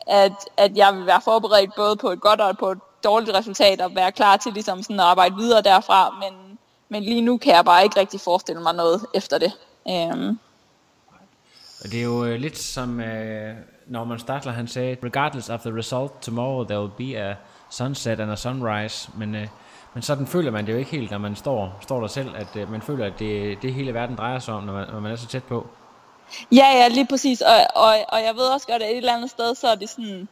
[0.06, 3.80] at, at jeg vil være forberedt både på et godt og på et dårligt resultat,
[3.80, 6.10] og være klar til ligesom sådan at arbejde videre derfra.
[6.10, 6.58] Men,
[6.88, 9.52] men lige nu kan jeg bare ikke rigtig forestille mig noget efter det.
[9.88, 10.36] Øh,
[11.92, 13.55] det er jo øh, lidt som øh,
[13.87, 17.35] Norman Stadler, han sagde, regardless of the result tomorrow, there will be a
[17.70, 19.11] sunset and a sunrise.
[19.18, 19.46] Men, øh,
[19.94, 22.57] men sådan føler man det jo ikke helt, når man står, står der selv, at
[22.57, 25.12] øh, man føler, at det, det hele verden drejer sig om, når man, når man
[25.12, 25.66] er så tæt på.
[26.53, 27.40] Ja, ja, lige præcis.
[27.40, 29.88] Og, og, og jeg ved også godt, at et eller andet sted, så er det
[29.88, 30.29] sådan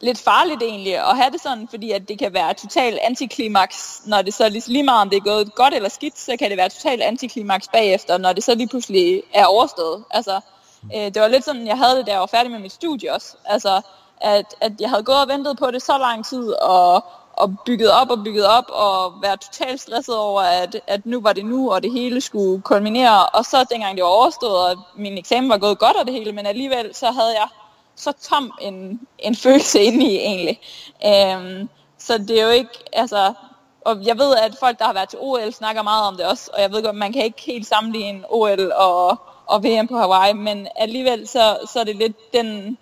[0.00, 4.22] lidt farligt egentlig at have det sådan, fordi at det kan være totalt antiklimaks, når
[4.22, 6.56] det så lige, lige meget om det er gået godt eller skidt, så kan det
[6.56, 10.04] være totalt antiklimaks bagefter, når det så lige pludselig er overstået.
[10.10, 10.40] Altså,
[10.82, 10.90] Mm.
[10.94, 13.12] Øh, det var lidt sådan, jeg havde det, da jeg var færdig med mit studie
[13.12, 13.36] også.
[13.44, 13.80] Altså,
[14.20, 17.90] at, at jeg havde gået og ventet på det så lang tid, og, og bygget
[17.90, 21.72] op og bygget op, og været totalt stresset over, at, at nu var det nu,
[21.72, 23.26] og det hele skulle kulminere.
[23.26, 26.32] Og så dengang det var overstået, og min eksamen var gået godt og det hele,
[26.32, 27.48] men alligevel så havde jeg
[27.96, 30.60] så tom en, en følelse inde i egentlig.
[31.06, 33.32] Øhm, så det er jo ikke, altså,
[33.80, 36.50] og jeg ved, at folk, der har været til OL, snakker meget om det også,
[36.54, 39.16] og jeg ved godt, man kan ikke helt sammenligne OL og,
[39.48, 42.78] og VM på Hawaii, men alligevel så, så er det lidt den,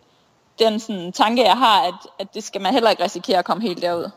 [0.58, 3.62] den sådan, tanke, jeg har, at, at det skal man heller ikke risikere at komme
[3.62, 4.10] helt derud.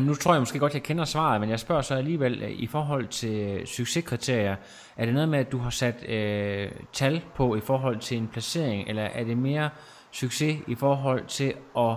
[0.00, 2.66] Nu tror jeg måske godt, jeg kender svaret, men jeg spørger så alligevel øh, i
[2.66, 4.56] forhold til succeskriterier.
[4.96, 8.28] Er det noget med, at du har sat øh, tal på i forhold til en
[8.28, 9.70] placering, eller er det mere
[10.10, 11.96] succes i forhold til at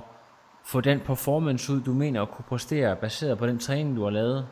[0.65, 4.09] få den performance ud, du mener at kunne præstere, baseret på den træning, du har
[4.09, 4.47] lavet?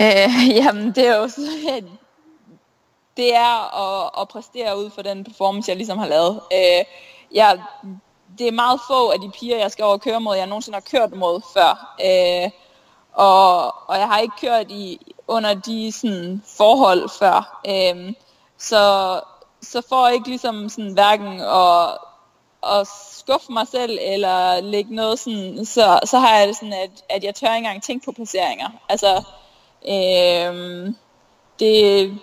[0.00, 1.28] Øh, jamen, det er jo
[3.16, 6.40] det er at, at præstere ud for den performance, jeg ligesom har lavet.
[6.52, 6.84] Øh,
[7.32, 7.62] jeg,
[8.38, 10.98] det er meget få af de piger, jeg skal over køre mod, jeg nogensinde har
[10.98, 11.96] kørt mod før.
[12.04, 12.50] Øh,
[13.12, 17.60] og, og jeg har ikke kørt i under de sådan, forhold før.
[17.68, 18.12] Øh,
[18.58, 19.20] så,
[19.62, 21.98] så får jeg ikke ligesom sådan, hverken at,
[22.72, 26.90] at skuffe mig selv, eller lægge noget sådan, så, så har jeg det sådan, at,
[27.08, 28.68] at jeg tør ikke engang tænke på placeringer.
[28.88, 29.22] Altså,
[29.88, 30.92] øh,
[31.58, 32.18] det,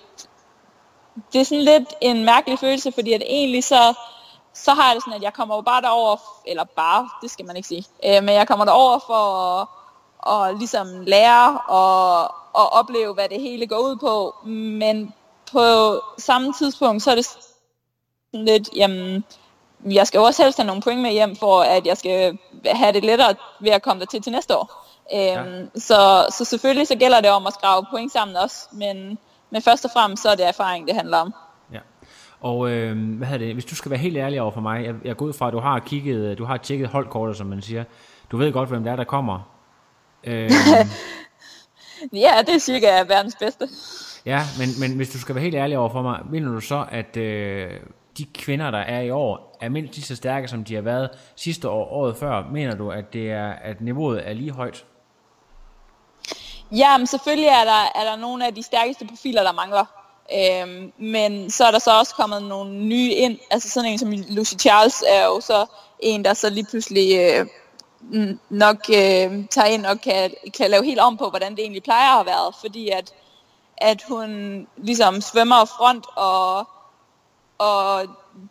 [1.33, 3.93] det er sådan lidt en mærkelig følelse, fordi at egentlig så,
[4.53, 7.45] så har jeg det sådan, at jeg kommer jo bare derover, eller bare, det skal
[7.45, 9.21] man ikke sige, øh, men jeg kommer derover for
[9.61, 12.21] at, at ligesom lære og,
[12.53, 15.13] og opleve, hvad det hele går ud på, men
[15.51, 19.23] på samme tidspunkt, så er det sådan lidt, jamen,
[19.85, 23.03] jeg skal også helst have nogle point med hjem, for at jeg skal have det
[23.03, 24.85] lettere ved at komme der til til næste år.
[25.11, 25.39] Ja.
[25.39, 29.17] Øhm, så, så selvfølgelig så gælder det om at skrave point sammen også, men,
[29.53, 31.33] men først og fremmest så er det erfaring, det handler om.
[31.73, 31.79] Ja.
[32.41, 35.17] Og øh, hvad det, hvis du skal være helt ærlig over for mig, jeg, jeg
[35.17, 37.83] går ud fra, at du har kigget, du har tjekket holdkortet, som man siger.
[38.31, 39.39] Du ved godt, hvem det er, der kommer.
[40.25, 40.51] Øh,
[42.13, 43.67] ja, det er cirka verdens bedste.
[44.25, 46.85] Ja, men, men hvis du skal være helt ærlig over for mig, mener du så,
[46.91, 47.71] at øh,
[48.17, 51.09] de kvinder, der er i år, er mindst lige så stærke, som de har været
[51.35, 52.49] sidste år, året før?
[52.51, 54.85] Mener du, at, det er, at niveauet er lige højt?
[56.75, 59.85] Ja, men selvfølgelig er der, er der nogle af de stærkeste profiler, der mangler.
[60.33, 63.39] Øhm, men så er der så også kommet nogle nye ind.
[63.51, 65.65] Altså sådan en som Lucy Charles er jo så
[65.99, 67.47] en, der så lige pludselig øh,
[68.49, 72.09] nok øh, tager ind og kan, kan lave helt om på, hvordan det egentlig plejer
[72.09, 72.55] at have været.
[72.61, 73.13] Fordi at,
[73.77, 76.67] at hun ligesom svømmer front, og,
[77.57, 78.05] og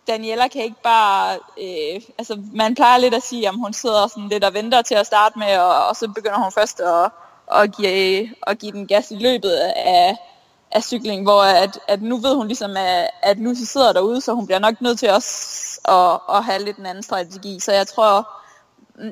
[0.07, 1.39] Daniela kan ikke bare...
[1.61, 4.95] Øh, altså man plejer lidt at sige, at hun sidder sådan lidt og venter til
[4.95, 7.11] at starte med, og, og så begynder hun først at
[7.53, 10.17] og give, og give den gas i løbet af,
[10.73, 14.35] af cykling, hvor at, at nu ved hun ligesom, at, at Lucy sidder derude, så
[14.35, 17.61] hun bliver nok nødt til også at, at have lidt en anden strategi.
[17.61, 18.29] Så jeg tror,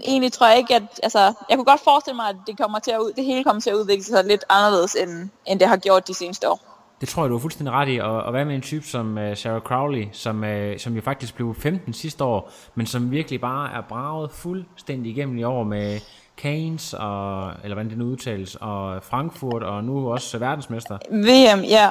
[0.05, 2.90] egentlig tror jeg ikke, at, altså, jeg kunne godt forestille mig, at det, kommer til
[2.90, 5.76] at, ud, det hele kommer til at udvikle sig lidt anderledes, end, end det har
[5.76, 6.61] gjort de seneste år.
[7.00, 7.98] Det tror jeg, du er fuldstændig ret i.
[7.98, 11.35] Og, og hvad med en type som uh, Sarah Crowley, som, uh, som jo faktisk
[11.35, 16.00] blev 15 sidste år, men som virkelig bare er braget fuldstændig igennem i år med
[16.42, 20.98] Keynes, og, eller hvordan det nu udtales, og Frankfurt, og nu også verdensmester.
[21.11, 21.90] VM, ja.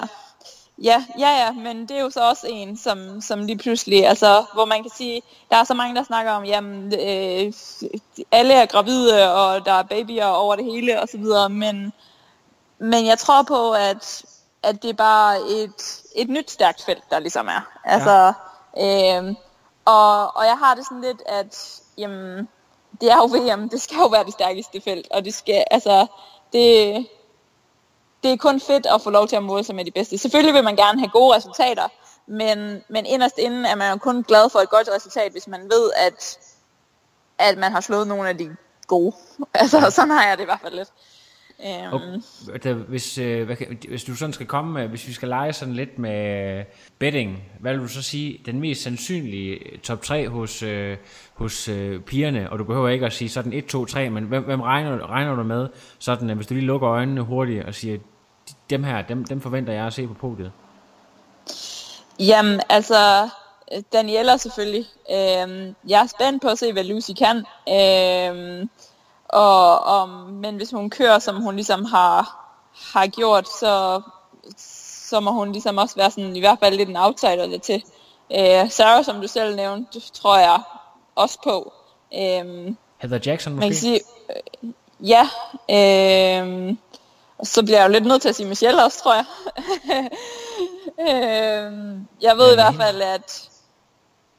[0.83, 4.45] Ja, ja, ja, men det er jo så også en, som, som lige pludselig, altså,
[4.53, 7.53] hvor man kan sige, der er så mange, der snakker om, jamen, øh,
[8.31, 11.93] alle er gravide, og der er babyer over det hele, og så videre, men,
[12.79, 14.25] men jeg tror på, at,
[14.63, 17.69] at det er bare et, et nyt stærkt felt, der ligesom er.
[17.83, 18.33] Altså,
[18.77, 19.21] ja.
[19.21, 19.35] øh,
[19.85, 22.47] og, og jeg har det sådan lidt, at, jamen,
[23.01, 26.07] det er jo VM, det skal jo være det stærkeste felt, og det skal, altså,
[26.53, 27.07] det,
[28.23, 30.17] det er kun fedt at få lov til at måle sig med de bedste.
[30.17, 31.87] Selvfølgelig vil man gerne have gode resultater,
[32.27, 35.61] men, men inderst inden er man jo kun glad for et godt resultat, hvis man
[35.61, 36.39] ved, at,
[37.37, 38.55] at man har slået nogle af de
[38.87, 39.15] gode.
[39.53, 40.89] Altså, sådan har jeg det i hvert fald lidt.
[41.93, 43.55] Um, og, der, hvis, øh, hvad,
[43.87, 46.63] hvis du sådan skal komme med, hvis vi skal lege sådan lidt med
[46.99, 50.97] betting, hvad vil du så sige, den mest sandsynlige top 3 hos, øh,
[51.33, 54.43] hos øh, pigerne, og du behøver ikke at sige sådan 1, 2, 3, men hvem,
[54.43, 55.67] hvem regner, regner du med,
[55.99, 57.97] sådan, at hvis du lige lukker øjnene hurtigt og siger,
[58.69, 60.51] dem her, dem, dem forventer jeg at se på podiet?
[62.19, 63.29] Jamen, altså,
[63.93, 64.85] Daniela selvfølgelig.
[65.11, 67.37] Øhm, jeg er spændt på at se, hvad Lucy kan.
[67.69, 68.69] Øhm,
[69.29, 72.45] og, og, men hvis hun kører, som hun ligesom har,
[72.93, 74.01] har gjort, så,
[75.09, 77.83] så må hun ligesom også være sådan, i hvert fald lidt en outsider det til.
[78.31, 80.61] Øh, Sarah, som du selv nævnte, tror jeg
[81.15, 81.73] også på.
[82.13, 83.59] Øh, Heather Jackson måske?
[83.59, 84.69] Man kan sige, øh,
[85.09, 85.23] ja.
[85.69, 86.75] Øh,
[87.43, 89.25] så bliver jeg jo lidt nødt til at sige Michelle også, tror jeg.
[91.07, 91.73] øh,
[92.21, 93.49] jeg ved ja, i hvert fald, at,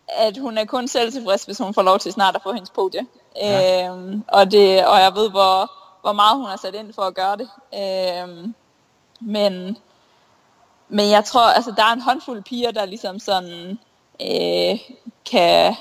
[0.08, 2.70] at hun er kun selv tilfreds, hvis hun får lov til snart at få hendes
[2.70, 3.06] podie.
[3.36, 3.88] Ja.
[3.88, 7.14] Øhm, og, det, og jeg ved, hvor, hvor meget hun har sat ind for at
[7.14, 7.48] gøre det.
[7.74, 8.54] Øhm,
[9.20, 9.76] men,
[10.88, 13.78] men jeg tror, altså der er en håndfuld piger, der ligesom sådan
[14.20, 14.78] øh,
[15.30, 15.74] kan,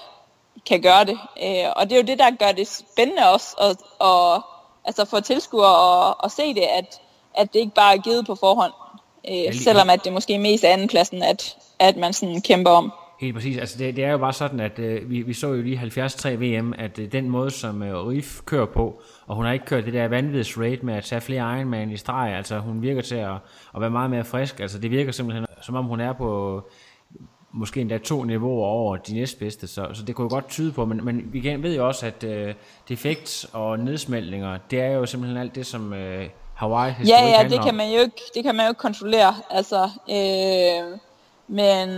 [0.65, 1.19] kan gøre det.
[1.43, 4.43] Øh, og det er jo det, der gør det spændende også, at, og,
[4.85, 7.01] altså for tilskuere at, at se det, at,
[7.33, 8.73] at det ikke bare er givet på forhånd.
[9.29, 12.93] Øh, selvom at det måske mest er andenpladsen, at, at man sådan kæmper om.
[13.19, 13.57] Helt præcis.
[13.57, 16.25] Altså det, det er jo bare sådan, at øh, vi, vi så jo lige 73
[16.25, 19.85] VM, at øh, den måde, som øh, Rif kører på, og hun har ikke kørt
[19.85, 23.15] det der vanvittigs rate med at tage flere Ironman i streg, altså hun virker til
[23.15, 23.33] at,
[23.75, 26.61] at være meget mere frisk, altså det virker simpelthen, som om hun er på
[27.51, 30.85] måske endda to niveauer over de næstbedste, så, så det kunne jo godt tyde på,
[30.85, 32.53] men, men vi ved jo også, at øh,
[32.89, 37.63] defekt og nedsmeltninger, det er jo simpelthen alt det, som øh, Hawaii Ja, ja, det
[37.63, 40.97] kan man jo ikke, det kan man jo ikke kontrollere, altså, øh,
[41.47, 41.89] men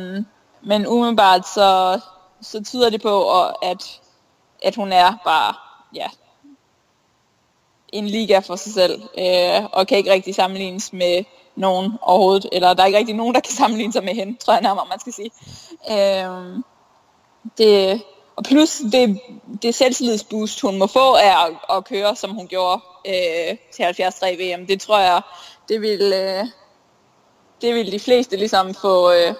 [0.64, 2.00] men umiddelbart så,
[2.42, 4.02] så tyder det på, at,
[4.64, 5.54] at hun er bare
[5.96, 6.08] ja,
[7.92, 11.24] en liga for sig selv, øh, og kan ikke rigtig sammenlignes med
[11.56, 14.54] nogen overhovedet, eller der er ikke rigtig nogen, der kan sammenligne sig med hende, tror
[14.54, 15.32] jeg nærmere, man skal sige.
[15.92, 16.60] Øh,
[17.58, 18.02] det,
[18.36, 19.20] og plus det,
[19.62, 24.22] det selvtillidsboost, hun må få af at, at køre, som hun gjorde øh, til 73
[24.40, 25.22] VM, det tror jeg,
[25.70, 26.46] det vil, øh,
[27.62, 29.34] det vil de fleste ligesom få, øh,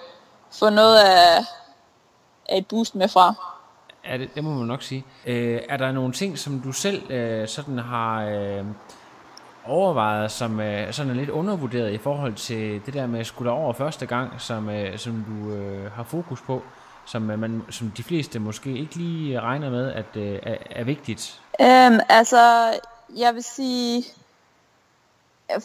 [0.54, 1.38] få noget af,
[2.50, 3.34] af et boost med fra.
[4.06, 5.06] Ja, det, det må man nok sige.
[5.26, 8.66] Øh, er der nogle ting, som du selv øh, sådan har øh,
[9.66, 13.52] overvejet, som øh, sådan er lidt undervurderet i forhold til det der med at skulle
[13.52, 16.62] over første gang, som, øh, som du øh, har fokus på,
[17.06, 20.84] som, øh, man, som de fleste måske ikke lige regner med, at øh, er, er
[20.84, 21.42] vigtigt?
[21.60, 22.74] Um, altså,
[23.16, 24.04] jeg vil sige,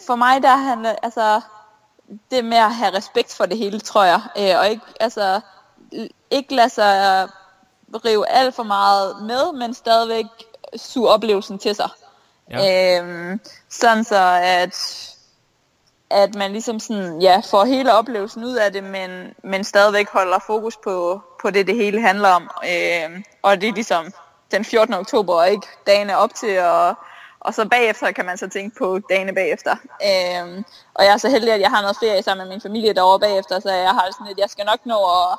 [0.07, 1.41] for mig der handler, altså,
[2.31, 4.21] det med at have respekt for det hele, tror jeg.
[4.39, 5.41] Øh, og ikke, altså,
[6.31, 7.29] ikke lade sig
[8.05, 10.27] rive alt for meget med, men stadigvæk
[10.77, 11.89] suge oplevelsen til sig.
[12.51, 13.01] Ja.
[13.01, 14.77] Øhm, sådan så, at,
[16.11, 20.39] at man ligesom sådan, ja, får hele oplevelsen ud af det, men, men stadigvæk holder
[20.47, 22.51] fokus på, på det, det hele handler om.
[22.65, 24.13] Øhm, og det er ligesom
[24.51, 24.95] den 14.
[24.95, 26.95] oktober, og ikke dagene op til, og
[27.47, 29.77] og så bagefter kan man så tænke på dagene bagefter.
[30.09, 32.93] Øhm, og jeg er så heldig, at jeg har noget ferie sammen med min familie
[32.93, 35.39] derovre bagefter, så jeg har sådan at jeg skal nok nå at,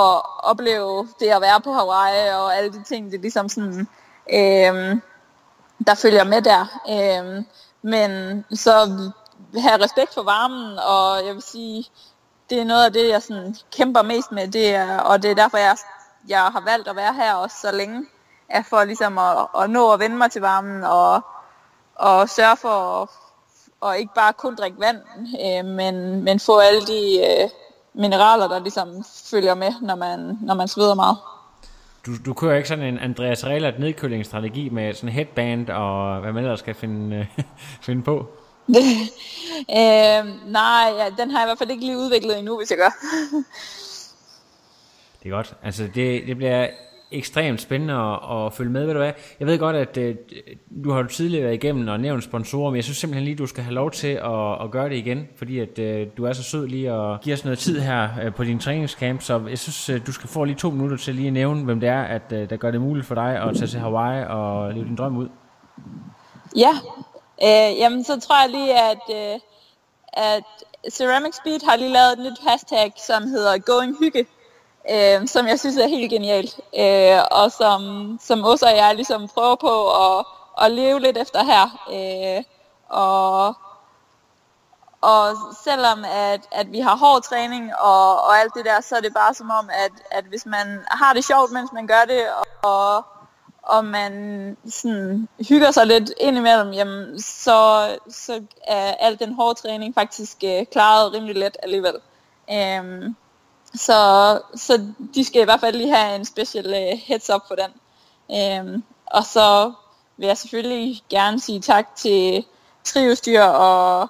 [0.00, 3.88] at opleve det at være på Hawaii og alle de ting, det ligesom sådan,
[4.32, 5.02] øhm,
[5.86, 6.80] der følger med der.
[6.90, 7.46] Øhm,
[7.82, 8.72] men så
[9.58, 11.84] have respekt for varmen, og jeg vil sige,
[12.50, 15.34] det er noget af det, jeg sådan kæmper mest med, det er, og det er
[15.34, 15.76] derfor, jeg,
[16.28, 18.06] jeg har valgt at være her også så længe,
[18.48, 21.22] er for ligesom at, at nå at vende mig til varmen, og
[21.98, 23.08] og sørge for at,
[23.80, 24.98] og ikke bare kun drikke vand,
[25.44, 27.48] øh, men, men få alle de øh,
[27.94, 31.16] mineraler, der ligesom følger med, når man, når man sveder meget.
[32.06, 36.44] Du, du kører ikke sådan en Andreas Rehlert nedkølingsstrategi med sådan headband og hvad man
[36.44, 37.26] ellers skal finde, øh,
[37.86, 38.26] finde på?
[39.78, 42.78] øh, nej, ja, den har jeg i hvert fald ikke lige udviklet endnu, hvis jeg
[42.78, 42.90] gør.
[45.22, 45.54] det er godt.
[45.62, 46.66] Altså det, det bliver
[47.10, 49.12] ekstremt spændende at, at følge med, ved du hvad?
[49.40, 50.16] Jeg ved godt, at øh,
[50.84, 53.64] du har tidligere været igennem og nævnt sponsorer, men jeg synes simpelthen lige, du skal
[53.64, 56.66] have lov til at, at gøre det igen, fordi at øh, du er så sød
[56.66, 60.06] lige at give os noget tid her øh, på din træningscamp, så jeg synes, øh,
[60.06, 62.50] du skal få lige to minutter til lige at nævne, hvem det er, at, øh,
[62.50, 65.28] der gør det muligt for dig at tage til Hawaii og leve din drøm ud.
[66.56, 66.72] Ja,
[67.42, 69.40] øh, jamen så tror jeg lige, at, øh,
[70.12, 70.44] at
[70.92, 74.26] Ceramic Speed har lige lavet et nyt hashtag, som hedder Going Hygge,
[74.90, 77.82] øh, som jeg synes er helt genialt, øh, og som,
[78.22, 80.24] som også jeg ligesom prøver på at,
[80.62, 81.64] at leve lidt efter her.
[81.92, 82.44] Øh,
[82.88, 83.54] og,
[85.00, 89.00] og selvom at, at vi har hård træning og, og alt det der, så er
[89.00, 92.24] det bare som om, at, at hvis man har det sjovt, mens man gør det,
[92.62, 93.04] og,
[93.62, 99.94] og man sådan hygger sig lidt indimellem, jamen, så, så er al den hårde træning
[99.94, 101.94] faktisk øh, klaret rimelig let alligevel.
[102.50, 103.12] Øh,
[103.74, 107.42] så, så de skal i hvert fald lige have en special uh, øh, heads up
[107.48, 107.70] på den.
[108.28, 109.72] Um, og så
[110.16, 112.44] vil jeg selvfølgelig gerne sige tak til
[112.84, 114.08] Triostyr og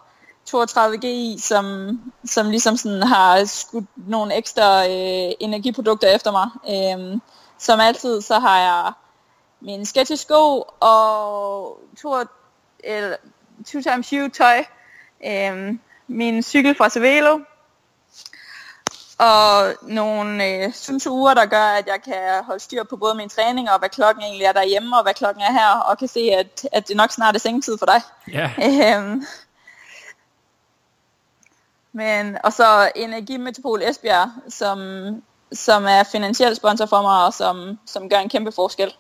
[0.51, 6.51] 32GI, som, som ligesom sådan har skudt nogle ekstra øh, energiprodukter efter mig.
[6.71, 7.21] Øhm,
[7.59, 8.93] som altid, så har jeg
[9.61, 12.15] min sko og to,
[12.85, 13.17] eller,
[13.67, 14.65] two times shoe tøj,
[15.27, 17.41] øhm, min cykel fra Cervelo,
[19.19, 20.73] og nogle øh,
[21.11, 24.25] uger, der gør, at jeg kan holde styr på både min træning og hvad klokken
[24.25, 27.11] egentlig er derhjemme, og hvad klokken er her, og kan se, at, at det nok
[27.11, 28.01] snart er sengetid for dig.
[28.33, 28.51] Ja.
[28.99, 29.23] Øhm,
[31.93, 34.79] men, og så Energimetropol Esbjerg, som,
[35.53, 38.95] som er finansiel sponsor for mig, og som, som gør en kæmpe forskel.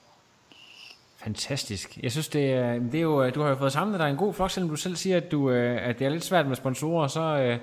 [1.22, 1.98] Fantastisk.
[2.02, 4.34] Jeg synes, det er, det er jo, du har jo fået samlet dig en god
[4.34, 7.08] flok, selvom du selv siger, at, du, øh, at det er lidt svært med sponsorer,
[7.08, 7.58] så øh,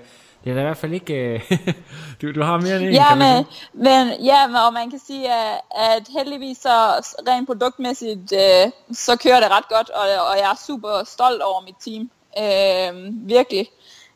[0.46, 1.14] det er da i hvert fald ikke...
[1.14, 1.52] Øh,
[2.22, 5.62] du, du har mere end en, ja, men, men, ja, og man kan sige, at,
[5.76, 6.70] at heldigvis så
[7.28, 11.62] rent produktmæssigt, øh, så kører det ret godt, og, og jeg er super stolt over
[11.62, 12.10] mit team.
[12.40, 13.68] Øh, virkelig.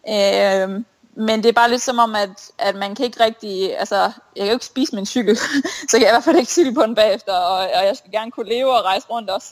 [0.10, 0.84] Øh,
[1.15, 4.12] men det er bare lidt som om, at, at man kan ikke rigtig, altså, jeg
[4.36, 5.38] kan jo ikke spise min cykel,
[5.89, 8.12] så kan jeg i hvert fald ikke cykle på den bagefter, og, og jeg skal
[8.12, 9.48] gerne kunne leve og rejse rundt også.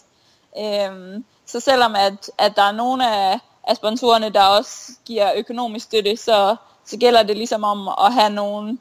[0.59, 5.85] Øhm, så selvom at, at der er nogle af, af sponsorerne, der også giver økonomisk
[5.85, 8.79] støtte, så, så gælder det ligesom om at have nogen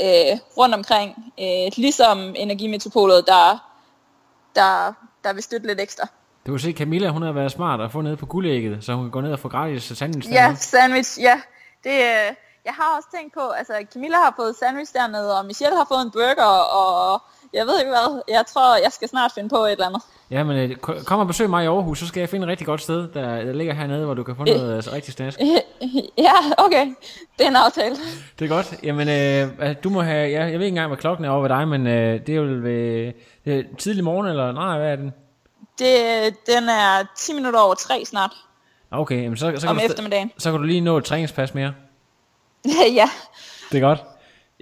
[0.00, 3.70] øh, rundt omkring, øh, ligesom Energimetropolet, der,
[4.54, 4.92] der,
[5.24, 6.08] der vil støtte lidt ekstra.
[6.46, 9.04] Du kan se, Camilla, hun har været smart og få ned på guldægget, så hun
[9.04, 10.32] kan gå ned og få gratis sandwich.
[10.32, 11.40] Ja, sandwich, ja.
[11.84, 15.76] Det, øh, jeg har også tænkt på, altså Camilla har fået sandwich dernede, og Michelle
[15.76, 17.22] har fået en burger, og
[17.54, 20.02] jeg ved ikke hvad, jeg tror, jeg skal snart finde på et eller andet.
[20.30, 22.66] Ja, men øh, kom og besøg mig i Aarhus, så skal jeg finde et rigtig
[22.66, 25.40] godt sted, der, der ligger hernede, hvor du kan få noget øh, altså, rigtig snask.
[26.18, 26.86] Ja, okay.
[27.38, 27.96] Det er en aftale.
[28.38, 28.74] Det er godt.
[28.82, 31.48] Jamen, øh, du må have, ja, jeg ved ikke engang, hvad klokken er over ved
[31.48, 33.12] dig, men øh, det er jo ved,
[33.44, 35.12] det er tidlig morgen, eller nej, hvad er den?
[35.78, 38.32] Det, den er 10 minutter over 3 snart.
[38.90, 40.32] Okay, jamen så, så, kan Om du, eftermiddagen.
[40.38, 41.74] så kan du lige nå et træningspas mere.
[43.00, 43.08] ja.
[43.72, 44.04] Det er godt.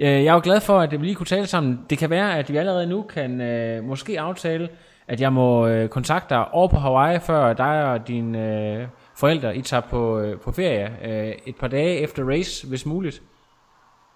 [0.03, 1.81] Øh, Jeg er jo glad for, at vi lige kunne tale sammen.
[1.91, 4.69] Det kan være, at vi allerede nu kan øh, måske aftale,
[5.09, 8.39] at jeg må øh, kontakte dig over på Hawaii, før dig og dine
[8.79, 8.87] øh,
[9.17, 13.23] forældre I tager på, øh, på ferie øh, et par dage efter race, hvis muligt.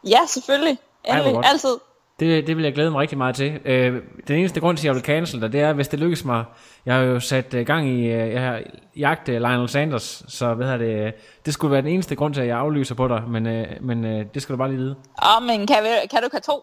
[0.09, 0.79] Ja, selvfølgelig.
[1.05, 1.35] Endelig.
[1.35, 1.47] godt.
[1.53, 1.77] Altid.
[2.21, 3.61] Det, det vil jeg glæde mig rigtig meget til.
[3.65, 6.25] Øh, den eneste grund til, at jeg vil cancel dig, det er, hvis det lykkes
[6.25, 6.45] mig.
[6.87, 8.61] Jeg har jo sat øh, gang i, øh, jeg har
[8.97, 11.13] jagt øh, Lionel Sanders, så hvad hedder det, øh,
[11.47, 14.43] det skulle være den eneste grund til, at jeg aflyser på dig, men, men det
[14.43, 14.95] skal du bare lige vide.
[15.23, 16.63] Åh, men kan, vi, kan du kan to?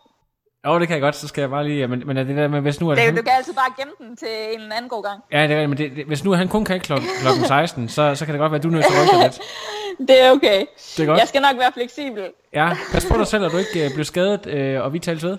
[0.68, 2.48] Jo, det kan jeg godt, så skal jeg bare lige, men, men er det der
[2.48, 2.92] med, hvis nu...
[2.92, 5.20] At Det, han, du kan altid bare gemme den til en anden god gang.
[5.32, 8.16] Ja, det er, men det, det, hvis nu han kun kan klokken, klokken 16, så,
[8.16, 9.40] så kan det godt være, at du er nødt til at rykke lidt.
[10.08, 10.66] Det er okay.
[10.98, 11.20] Det er godt.
[11.20, 12.24] Jeg skal nok være fleksibel.
[12.54, 15.24] Ja, pas på dig selv, at du ikke øh, bliver skadet, øh, og vi tales
[15.24, 15.38] ved.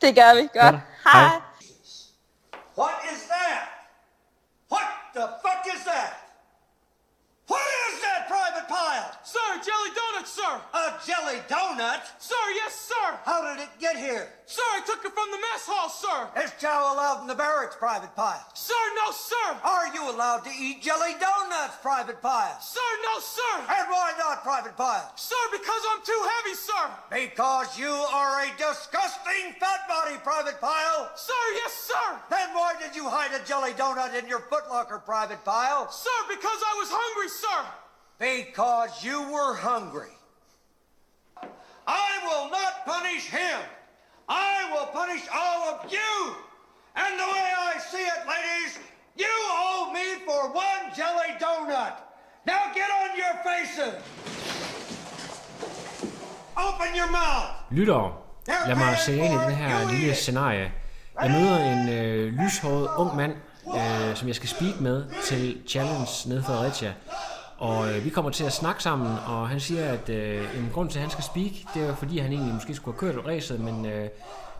[0.00, 0.40] Det gør vi.
[0.40, 0.52] Godt.
[0.52, 0.74] Godt.
[1.12, 1.22] Hej.
[1.22, 1.30] Hej.
[10.22, 10.60] Donuts, sir!
[10.74, 12.00] A jelly donut?
[12.18, 13.18] Sir, yes, sir!
[13.24, 14.28] How did it get here?
[14.46, 16.42] Sir, I took it from the mess hall, sir!
[16.42, 18.44] Is chow allowed in the barracks, Private Pile?
[18.54, 19.56] Sir, no, sir!
[19.64, 22.58] Are you allowed to eat jelly donuts, Private Pile?
[22.60, 23.54] Sir, no, sir!
[23.66, 25.12] And why not, Private Pile?
[25.16, 26.84] Sir, because I'm too heavy, sir!
[27.10, 31.10] Because you are a disgusting fat body, Private Pile.
[31.16, 32.06] Sir, yes, sir!
[32.30, 35.90] Then why did you hide a jelly donut in your footlocker, Private Pile?
[35.90, 37.81] Sir, because I was hungry, sir!
[38.22, 40.14] Because you were hungry.
[41.88, 43.58] I will not punish him.
[44.28, 46.12] I will punish all of you.
[47.02, 48.72] And the way I see it, ladies,
[49.22, 49.34] you
[49.66, 51.94] owe me for one jelly donut.
[52.46, 53.94] Now get on your faces.
[56.56, 57.50] Open your mouth.
[57.70, 58.12] Lyttere,
[58.66, 60.72] lad mig se ind i den her lille scenarie.
[61.22, 63.32] Jeg møder en øh, lyshåret ung mand,
[63.66, 66.94] øh, som jeg skal speak med til Challenge nede i Fredericia.
[67.62, 70.90] Og øh, vi kommer til at snakke sammen, og han siger, at øh, en grund
[70.90, 73.60] til, at han skal speak, det er fordi, han egentlig måske skulle have kørt racet,
[73.60, 74.08] men øh,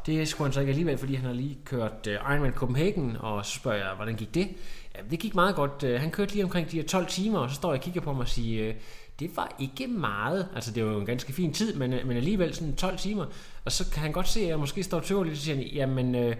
[0.07, 3.47] det skulle han så ikke alligevel, fordi han har lige kørt øh, Ironman Copenhagen, og
[3.47, 4.49] så spørger jeg, hvordan gik det?
[4.95, 5.83] Ja, det gik meget godt.
[5.83, 8.01] Øh, han kørte lige omkring de her 12 timer, og så står jeg og kigger
[8.01, 8.75] på mig og siger, øh,
[9.19, 10.49] det var ikke meget.
[10.55, 13.27] Altså, det var jo en ganske fin tid, men, øh, men alligevel sådan 12 timer.
[13.65, 15.57] Og så kan han godt se, at jeg måske står og tøver lidt, og siger,
[15.73, 16.37] jamen, øh,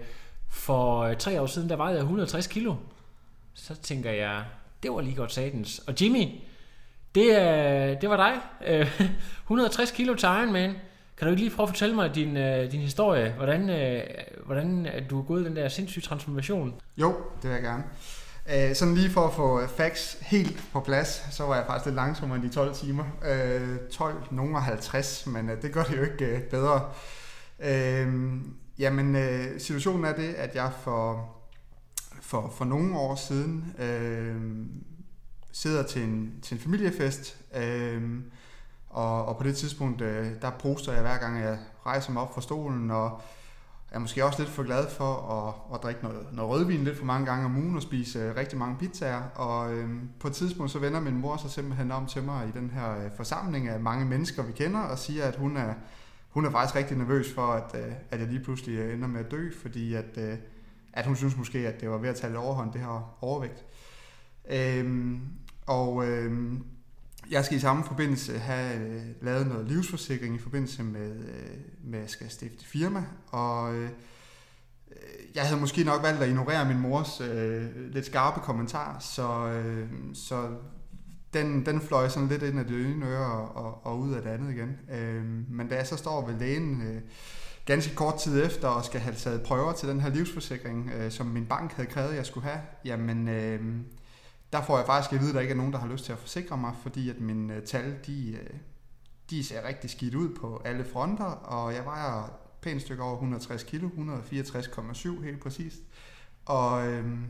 [0.49, 2.75] for øh, tre år siden, der vejede jeg 160 kilo.
[3.53, 4.43] Så tænker jeg,
[4.83, 5.79] det var lige godt satans.
[5.79, 6.25] Og Jimmy,
[7.15, 8.41] det, øh, det var dig.
[8.67, 9.01] Øh,
[9.43, 10.75] 160 kilo til Ironman.
[11.17, 13.33] Kan du ikke lige prøve at fortælle mig din, øh, din historie?
[13.37, 14.03] Hvordan, øh,
[14.45, 16.73] hvordan du er gået den der sindssyge transformation?
[16.97, 17.83] Jo, det vil jeg gerne.
[18.51, 21.85] Øh, sådan lige for at få øh, facts helt på plads, så var jeg faktisk
[21.85, 23.03] lidt langsommere end de 12 timer.
[23.25, 26.81] Øh, 12, nogen 50, men øh, det gør det jo ikke øh, bedre.
[27.59, 28.07] Øh,
[28.79, 31.29] jamen, øh, situationen er det, at jeg for,
[32.21, 34.35] for, for nogle år siden øh,
[35.53, 38.01] sidder til en, til en familiefest, øh,
[38.89, 42.33] og, og på det tidspunkt, øh, der poster jeg hver gang, jeg rejser mig op
[42.33, 43.21] fra stolen, og
[43.91, 46.97] jeg er måske også lidt for glad for at, at drikke noget, noget rødvin lidt
[46.97, 49.21] for mange gange om ugen og spise øh, rigtig mange pizzaer.
[49.35, 49.89] Og øh,
[50.19, 53.05] på et tidspunkt så vender min mor sig simpelthen om til mig i den her
[53.05, 55.73] øh, forsamling af mange mennesker, vi kender, og siger, at hun er,
[56.29, 59.19] hun er faktisk rigtig nervøs for, at, øh, at jeg lige pludselig øh, ender med
[59.19, 60.37] at dø, fordi at, øh,
[60.93, 63.65] at hun synes måske, at det var ved at tage lidt overhånd, det her overvægt.
[64.49, 65.21] Øhm,
[65.65, 66.53] og øh,
[67.31, 71.99] jeg skal i samme forbindelse have øh, lavet noget livsforsikring i forbindelse med, øh, med
[71.99, 73.89] at jeg skal stifte firma, og øh,
[75.35, 79.89] jeg havde måske nok valgt at ignorere min mors øh, lidt skarpe kommentar, så, øh,
[80.13, 80.49] så
[81.33, 84.21] den, den fløj sådan lidt ind af det ene øre og, og, og ud af
[84.21, 84.77] det andet igen.
[84.91, 87.01] Øh, men da jeg så står ved lægen øh,
[87.65, 91.25] ganske kort tid efter og skal have taget prøver til den her livsforsikring, øh, som
[91.25, 93.61] min bank havde krævet, jeg skulle have, jamen øh,
[94.53, 96.11] der får jeg faktisk at vide, at der ikke er nogen, der har lyst til
[96.11, 98.49] at forsikre mig, fordi at mine øh, tal, de, øh,
[99.29, 103.63] de ser rigtig skidt ud på alle fronter, og jeg vejer pænt stykke over 160
[103.63, 105.79] kilo, 164,7 helt præcist.
[106.45, 107.25] Og øhm,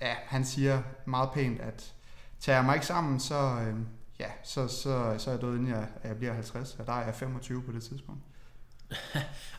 [0.00, 1.94] ja, han siger meget pænt, at
[2.40, 3.86] tager jeg mig ikke sammen, så, øhm,
[4.18, 7.04] ja, så, så, så er jeg død, inden jeg, jeg bliver 50, og der er
[7.04, 8.22] jeg 25 på det tidspunkt.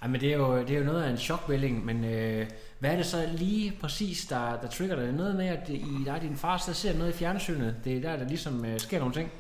[0.02, 2.48] Ej, men det er jo, det er jo noget af en chokvælling, men øh,
[2.80, 5.14] hvad er det så lige præcis, der, der trigger dig?
[5.14, 7.76] Noget med, at i dig din far så ser noget i fjernsynet.
[7.84, 9.32] Det er der, der ligesom øh, sker nogle ting.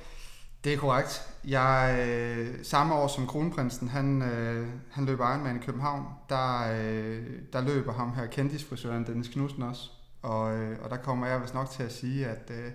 [0.63, 1.21] Det er korrekt.
[1.47, 7.23] Jeg, øh, samme år som kronprinsen, han, øh, han løber Ironman i København, der, øh,
[7.53, 9.89] der løber ham her kendisfrisøren Dennis Knudsen også.
[10.21, 12.71] Og, øh, og der kommer jeg vist nok til at sige, at, øh,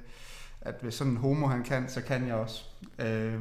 [0.61, 2.65] at hvis sådan en homo han kan, så kan jeg også.
[2.99, 3.41] Øh,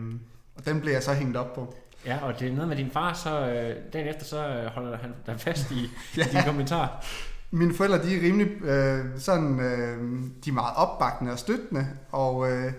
[0.55, 1.75] og den bliver jeg så hængt op på.
[2.05, 4.97] Ja, og det er noget med din far, så øh, dagen efter, så øh, holder
[4.97, 6.25] han dig fast i, ja.
[6.27, 7.05] i din kommentar.
[7.51, 12.51] Mine forældre, de er rimelig øh, sådan, øh, de er meget opbakkende og støttende, og
[12.51, 12.73] øh,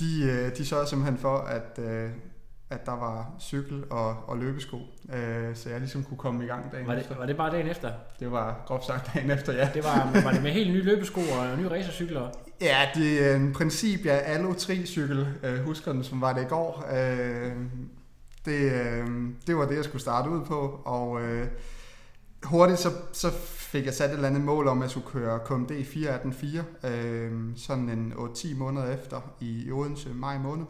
[0.00, 2.10] de, øh, de sørgede simpelthen for, at, øh,
[2.70, 4.76] at der var cykel og, og løbesko,
[5.14, 7.16] øh, så jeg ligesom kunne komme i gang dagen var det, efter.
[7.16, 7.92] Var det bare dagen efter?
[8.20, 9.70] Det var groft sagt dagen efter, ja.
[9.74, 12.30] Det var, var det med helt nye løbesko og nye racercykler?
[12.60, 16.42] Ja, det er en princip, ja, Allo 3 cykel, øh, husker den, som var det
[16.42, 16.86] i går.
[16.92, 17.52] Øh,
[18.46, 19.06] det, øh,
[19.46, 21.46] det var det, jeg skulle starte ud på, og øh,
[22.42, 25.40] hurtigt så, så fik jeg sat et eller andet mål om, at jeg skulle køre
[25.46, 30.66] KMD 4.18.4, øh, sådan en 8-10 måneder efter i Odense, maj måned.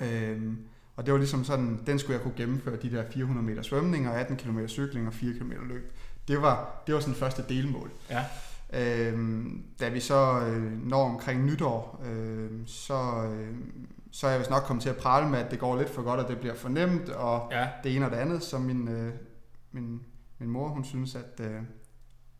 [0.00, 0.52] Øh,
[0.96, 4.08] og det var ligesom sådan, den skulle jeg kunne gennemføre, de der 400 meter svømning
[4.08, 5.92] og 18 km cykling og 4 km løb.
[6.28, 7.90] Det var, det var sådan første delmål.
[8.10, 8.24] Ja.
[8.72, 9.46] Øh,
[9.80, 13.54] da vi så øh, når omkring nytår, øh, så, øh,
[14.12, 16.02] så er jeg vist nok kommet til at prale med, at det går lidt for
[16.02, 17.68] godt, og det bliver for nemt, og Ja.
[17.84, 19.12] det ene og det andet, så min, øh,
[19.72, 20.00] min,
[20.38, 21.60] min mor, hun synes, at, øh,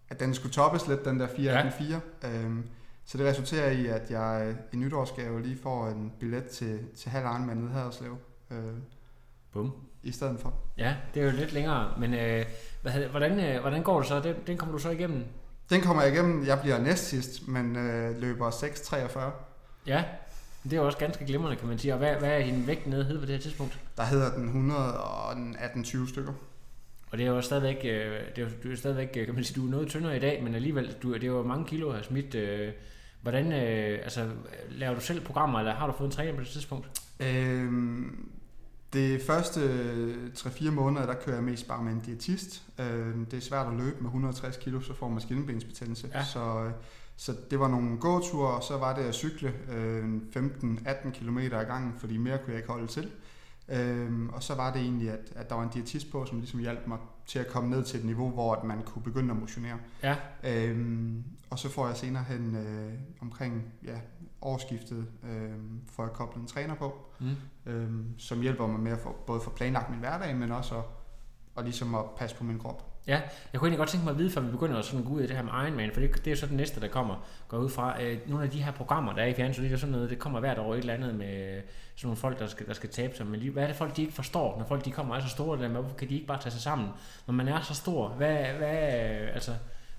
[0.08, 1.70] at den skulle toppes lidt, den der 4 ja.
[2.30, 2.50] øh,
[3.04, 7.24] Så det resulterer i, at jeg i nytårsgave lige får en billet til, til halv
[7.24, 8.16] Ironman nede i Haderslev.
[8.50, 8.58] Øh,
[9.52, 9.72] Bum.
[10.02, 10.54] I stedet for.
[10.78, 12.44] Ja, det er jo lidt længere, men øh,
[12.82, 14.20] hvad, hvordan, øh, hvordan går det så?
[14.20, 15.24] Den, den kommer du så igennem?
[15.70, 16.46] Den kommer jeg igennem.
[16.46, 19.20] Jeg bliver næst sidst, men øh, løber 6.43.
[19.86, 20.04] Ja,
[20.64, 21.94] det er jo også ganske glimrende, kan man sige.
[21.94, 23.78] Og hvad, hvad er din vægt nede hed på det her tidspunkt?
[23.96, 24.72] Der hedder den
[25.84, 26.32] 118-20 stykker.
[27.10, 29.44] Og det er jo stadigvæk, øh, det er jo, du er stadigvæk, øh, kan man
[29.44, 31.92] sige, du er noget tyndere i dag, men alligevel, du, det er jo mange kilo
[31.92, 32.34] af smidt.
[32.34, 32.72] Øh,
[33.22, 34.28] hvordan, øh, altså,
[34.70, 37.02] laver du selv programmer, eller har du fået en træner på det tidspunkt?
[37.20, 38.30] Øhm,
[38.92, 39.60] det første
[40.36, 42.62] 3-4 måneder, der kører jeg mest bare med en diætist.
[42.78, 46.08] Øhm, det er svært at løbe med 160 kilo, så får man skinnebensbetændelse.
[46.14, 46.24] Ja.
[46.24, 46.70] Så,
[47.20, 51.64] så det var nogle gåture, og så var det at cykle øh, 15-18 km ad
[51.66, 53.10] gangen, fordi mere kunne jeg ikke holde til.
[53.68, 56.60] Øhm, og så var det egentlig, at, at der var en diætist på, som ligesom
[56.60, 59.36] hjalp mig til at komme ned til et niveau, hvor at man kunne begynde at
[59.40, 59.76] motionere.
[60.02, 60.16] Ja.
[60.44, 64.00] Øhm, og så får jeg senere hen øh, omkring ja,
[64.42, 65.50] årsskiftet, øh,
[65.92, 67.72] får jeg koblet en træner på, Mm.
[67.72, 70.84] øhm, som hjælper mig med at få, både få planlagt min hverdag, men også at,
[71.54, 72.89] og ligesom at passe på min krop.
[73.06, 73.20] Ja,
[73.52, 75.20] jeg kunne egentlig godt tænke mig at vide, før vi begynder at sådan gå ud
[75.20, 77.26] i det her med Ironman, for det, det er jo så det næste, der kommer,
[77.48, 78.02] går ud fra.
[78.02, 80.18] Øh, nogle af de her programmer, der er i fjernsynet, det er sådan noget, det
[80.18, 81.62] kommer hvert år et eller andet med
[81.96, 83.26] sådan nogle folk, der skal, der skal tabe sig.
[83.26, 85.28] Men lige, hvad er det folk, de ikke forstår, når folk de kommer er så
[85.28, 86.88] store, der, hvorfor kan de ikke bare tage sig sammen?
[87.26, 89.52] Når man er så stor, hvad, hvad, øh, altså,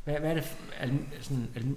[0.04, 1.76] hvad, hvad er det al, sådan, al,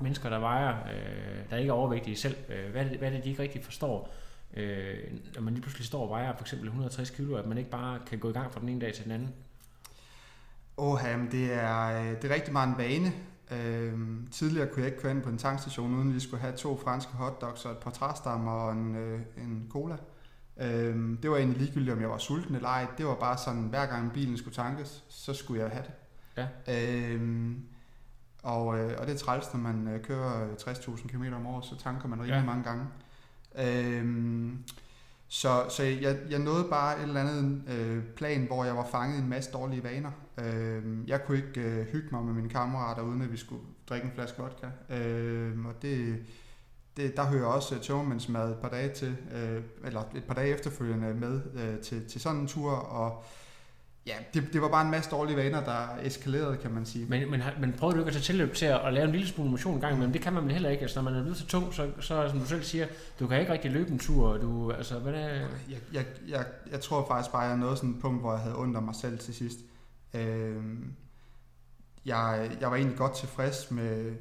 [0.00, 3.12] mennesker, der vejer, øh, der ikke er overvægtige selv, øh, hvad, er det, hvad er
[3.12, 4.14] det, de ikke rigtig forstår?
[4.54, 4.98] Øh,
[5.34, 7.98] når man lige pludselig står og vejer for eksempel 160 kilo, at man ikke bare
[8.06, 9.34] kan gå i gang fra den ene dag til den anden.
[10.76, 13.12] Åh, jamen, det er, øh, det er rigtig meget en vane.
[13.52, 16.80] Øhm, tidligere kunne jeg ikke køre ind på en tankstation, uden lige skulle have to
[16.84, 19.96] franske hotdogs og et par træstammer og en, øh, en cola.
[20.60, 22.86] Øhm, det var egentlig ligegyldigt, om jeg var sulten eller ej.
[22.98, 25.92] Det var bare sådan, hver gang bilen skulle tankes, så skulle jeg have det.
[26.66, 27.12] Ja.
[27.12, 27.62] Øhm,
[28.42, 31.76] og, øh, og det er træls, når man øh, kører 60.000 km om året, så
[31.78, 32.36] tanker man Ja.
[32.36, 32.44] ja.
[32.44, 32.84] mange gange.
[33.58, 34.64] Øhm,
[35.32, 39.16] så så jeg, jeg nåede bare et eller andet øh, plan, hvor jeg var fanget
[39.16, 40.10] i en masse dårlige vaner.
[40.38, 44.06] Øh, jeg kunne ikke øh, hygge mig med mine kammerater, uden at vi skulle drikke
[44.06, 44.66] en flaske vodka.
[44.96, 46.16] Øh, og det,
[46.96, 50.34] det, der hører også øh, uh, tømmermændsmad et par dage til, øh, eller et par
[50.34, 52.70] dage efterfølgende med øh, til, til sådan en tur.
[52.72, 53.24] Og
[54.06, 57.06] ja, det, det var bare en masse dårlige vaner, der eskalerede, kan man sige.
[57.06, 59.26] Men, men, men prøver du ikke at tage tilløb til at, at lave en lille
[59.26, 60.12] smule motion en gang imellem?
[60.12, 60.82] Det kan man vel heller ikke.
[60.82, 62.86] Altså, når man er blevet så tung, så, så som du selv siger,
[63.20, 64.28] du kan ikke rigtig løbe en tur.
[64.28, 65.48] og Du, altså, hvad er, Jeg,
[65.92, 68.58] jeg, jeg, jeg tror faktisk bare, at jeg nåede sådan et punkt, hvor jeg havde
[68.58, 69.58] ondt af mig selv til sidst.
[70.14, 70.92] Øhm,
[72.04, 74.12] jeg, jeg var egentlig godt tilfreds med,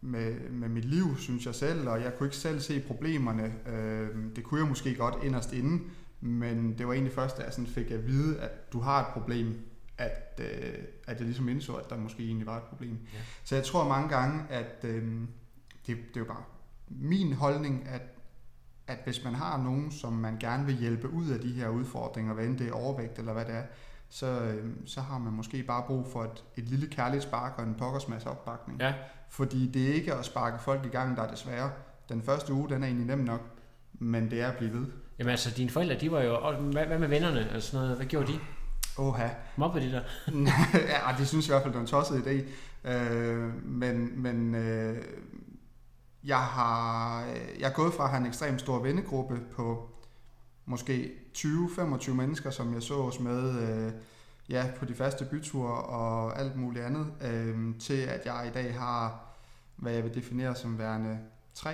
[0.00, 3.52] med, med mit liv, synes jeg selv, og jeg kunne ikke selv se problemerne.
[3.66, 5.82] Øh, det kunne jeg måske godt inderst inde,
[6.20, 9.06] men det var egentlig først, da jeg sådan fik at vide, at du har et
[9.12, 10.74] problem, at, øh,
[11.06, 12.98] at jeg ligesom indså, at der måske egentlig var et problem.
[13.14, 13.18] Ja.
[13.44, 15.04] Så jeg tror mange gange, at øh,
[15.86, 16.42] det, det er jo bare
[16.88, 18.02] min holdning, at,
[18.86, 22.34] at hvis man har nogen, som man gerne vil hjælpe ud af de her udfordringer,
[22.34, 23.62] hvad end det er overvægt eller hvad det er,
[24.08, 27.64] så, øh, så har man måske bare brug for et, et lille kærligt spark og
[27.64, 28.80] en pokkers masse opbakning.
[28.80, 28.94] Ja.
[29.28, 31.70] Fordi det er ikke at sparke folk i gang, der er desværre.
[32.08, 33.40] Den første uge, den er egentlig nem nok,
[33.92, 34.86] men det er at blive ved.
[35.18, 36.34] Jamen altså, dine forældre, de var jo...
[36.34, 37.50] Og hvad, hvad med vennerne?
[37.50, 38.38] Altså noget, hvad gjorde de?
[38.98, 39.28] Oha.
[39.56, 40.02] Mobbede de der?
[40.92, 42.50] ja, de synes i hvert fald, det var en tosset idé.
[42.84, 45.04] Øh, men men øh,
[46.24, 47.24] jeg, har,
[47.58, 49.90] jeg er gået fra at have en ekstremt stor vennegruppe på
[50.66, 53.92] måske 20-25 mennesker, som jeg så os med øh,
[54.48, 58.78] ja, på de faste byture og alt muligt andet, øh, til at jeg i dag
[58.78, 59.20] har,
[59.76, 61.18] hvad jeg vil definere som værende
[61.54, 61.70] tre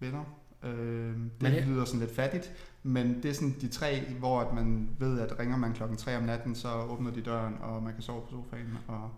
[0.00, 0.24] venner.
[0.64, 2.52] Øh, det det lyder sådan lidt fattigt,
[2.82, 6.16] men det er sådan de tre, hvor at man ved, at ringer man klokken 3
[6.16, 8.78] om natten, så åbner de døren, og man kan sove på sofaen.
[8.88, 9.10] Og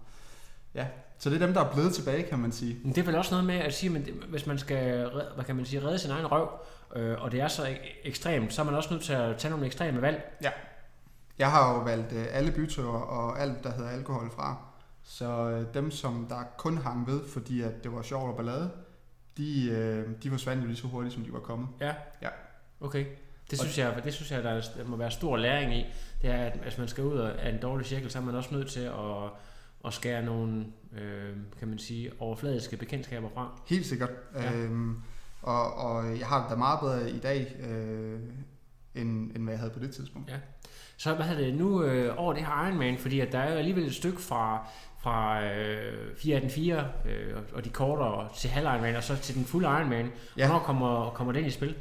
[0.74, 0.86] ja,
[1.18, 2.80] så det er dem, der er blevet tilbage, kan man sige.
[2.84, 5.56] Men det er vel også noget med at sige, at hvis man skal hvad kan
[5.56, 6.48] man sige, redde sin egen røv,
[6.96, 9.66] øh, og det er så ekstremt, så er man også nødt til at tage nogle
[9.66, 10.36] ekstreme valg.
[10.42, 10.50] Ja.
[11.38, 14.56] Jeg har jo valgt øh, alle byture og alt, der hedder alkohol fra.
[15.02, 18.70] Så øh, dem, som der kun hang ved, fordi at det var sjovt og ballade,
[19.36, 21.68] de, øh, de forsvandt jo lige så hurtigt, som de var kommet.
[21.80, 21.94] Ja.
[22.22, 22.28] Ja.
[22.80, 23.06] Okay.
[23.50, 25.86] Det synes, jeg, det synes jeg, der, er, der må være stor læring i.
[26.22, 28.54] Det er, at hvis man skal ud af en dårlig cirkel, så er man også
[28.54, 29.30] nødt til at,
[29.84, 33.60] at skære nogle, øh, kan man sige, overfladiske bekendtskaber fra.
[33.66, 34.10] Helt sikkert.
[34.34, 34.52] Ja.
[34.52, 35.02] Øhm,
[35.42, 38.20] og, og jeg har det da meget bedre i dag, øh,
[38.94, 40.30] end, end hvad jeg havde på det tidspunkt.
[40.30, 40.36] Ja.
[40.96, 43.58] Så hvad hedder det nu øh, over det her Ironman, fordi at der er jo
[43.58, 44.68] alligevel et stykke fra,
[45.06, 46.16] fra øh,
[46.48, 50.10] 4 øh, og de kortere til halv Ironman, og så til den fulde Ironman.
[50.36, 50.46] Ja.
[50.46, 51.74] Hvornår kommer, kommer den i spil?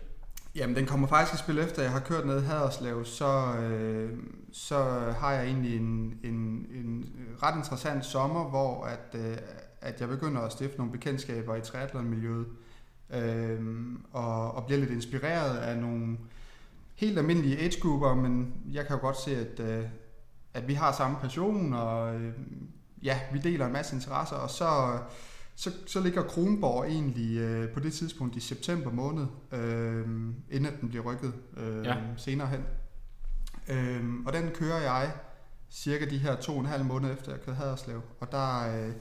[0.55, 4.17] Jamen, den kommer faktisk i spil efter, jeg har kørt ned Haderslev, så, øh,
[4.51, 4.75] så
[5.19, 7.09] har jeg egentlig en, en, en
[7.43, 9.37] ret interessant sommer, hvor at, øh,
[9.81, 12.45] at jeg begynder at stifte nogle bekendtskaber i triathlon-miljøet,
[13.13, 13.59] øh,
[14.13, 16.17] og, og bliver lidt inspireret af nogle
[16.95, 19.85] helt almindelige age-grupper, men jeg kan jo godt se, at, øh,
[20.53, 22.33] at vi har samme passion, og øh,
[23.03, 24.99] ja, vi deler en masse interesser, og så
[25.55, 30.05] så, så ligger Kronborg egentlig øh, på det tidspunkt i september måned, øh,
[30.51, 31.95] inden den bliver rykket øh, ja.
[32.17, 32.63] senere hen.
[33.69, 35.11] Øh, og den kører jeg
[35.69, 38.01] cirka de her to og en halv måned efter jeg kørte Haderslev.
[38.19, 38.93] Og der, øh,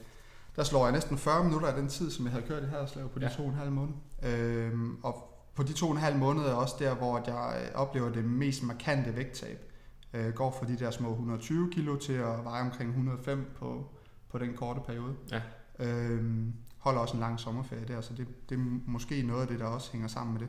[0.57, 3.09] der slår jeg næsten 40 minutter af den tid, som jeg havde kørt i Haderslev
[3.09, 3.33] på de ja.
[3.33, 3.95] to og en halv måned.
[4.23, 4.73] Øh,
[5.03, 8.13] og på de to og en halv måneder er også der, hvor jeg øh, oplever
[8.13, 9.71] det mest markante vægttab.
[10.15, 13.91] Øh, går fra de der små 120 kilo til at veje omkring 105 på,
[14.31, 15.15] på den korte periode.
[15.33, 15.41] Ja.
[15.79, 19.61] Øhm, holder også en lang sommerferie der, så det, det er måske noget af det,
[19.61, 20.49] der også hænger sammen med det.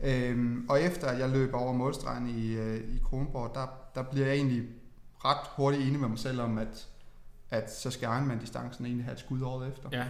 [0.00, 4.26] Øhm, og efter at jeg løber over målstregen i, øh, i Kronborg, der, der bliver
[4.26, 4.62] jeg egentlig
[5.24, 6.88] ret hurtigt enig med mig selv om, at,
[7.50, 9.88] at så skal Ironman-distancen egentlig have et skud året efter.
[9.92, 10.06] Ja.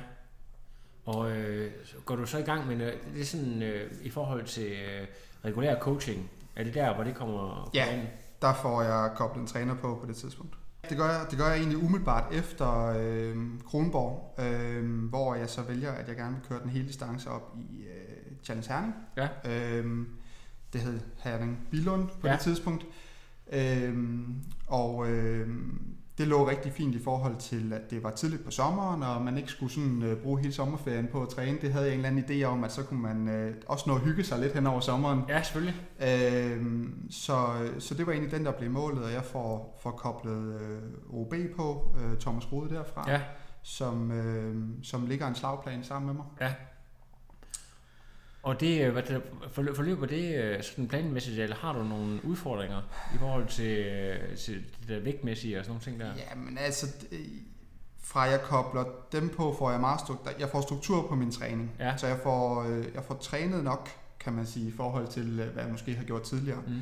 [1.04, 1.72] Og øh,
[2.04, 5.06] går du så i gang med, øh, det er sådan øh, i forhold til øh,
[5.44, 8.06] regulær coaching, er det der, hvor det kommer Ja, ind?
[8.42, 10.56] Der får jeg koblet en træner på på det tidspunkt.
[10.88, 13.36] Det gør jeg, det gør jeg egentlig umiddelbart efter øh,
[13.66, 17.56] Kronborg, øh, hvor jeg så vælger, at jeg gerne vil køre den hele distance op
[17.56, 18.94] i øh, Challenge Herning.
[19.16, 19.28] Ja.
[19.44, 20.06] Øh,
[20.72, 22.32] det hed Herning Bilund på ja.
[22.32, 22.86] det tidspunkt.
[23.52, 23.98] Øh,
[24.66, 25.48] og øh,
[26.20, 29.36] det lå rigtig fint i forhold til, at det var tidligt på sommeren, og man
[29.36, 31.58] ikke skulle sådan, uh, bruge hele sommerferien på at træne.
[31.60, 33.94] Det havde jeg en eller anden idé om, at så kunne man uh, også nå
[33.94, 35.22] at hygge sig lidt hen over sommeren.
[35.28, 35.74] Ja, selvfølgelig.
[36.00, 37.36] Uh, så,
[37.78, 40.60] så det var egentlig den, der blev målet, og jeg får, får koblet
[41.10, 43.20] uh, OB på, uh, Thomas Rode derfra, ja.
[43.62, 46.26] som, uh, som ligger en slagplan sammen med mig.
[46.40, 46.54] Ja.
[48.42, 49.22] Og det, hvad det,
[49.74, 52.82] forløber det sådan planmæssigt, eller har du nogle udfordringer
[53.14, 53.86] i forhold til,
[54.36, 56.06] til det der vægtmæssige og sådan nogle ting der?
[56.06, 56.86] Ja, men altså,
[58.02, 61.70] fra jeg kobler dem på, får jeg meget struktur, jeg får struktur på min træning.
[61.78, 61.96] Ja.
[61.96, 62.64] Så jeg får,
[62.94, 63.88] jeg får trænet nok,
[64.20, 66.62] kan man sige, i forhold til, hvad jeg måske har gjort tidligere.
[66.66, 66.80] Mm.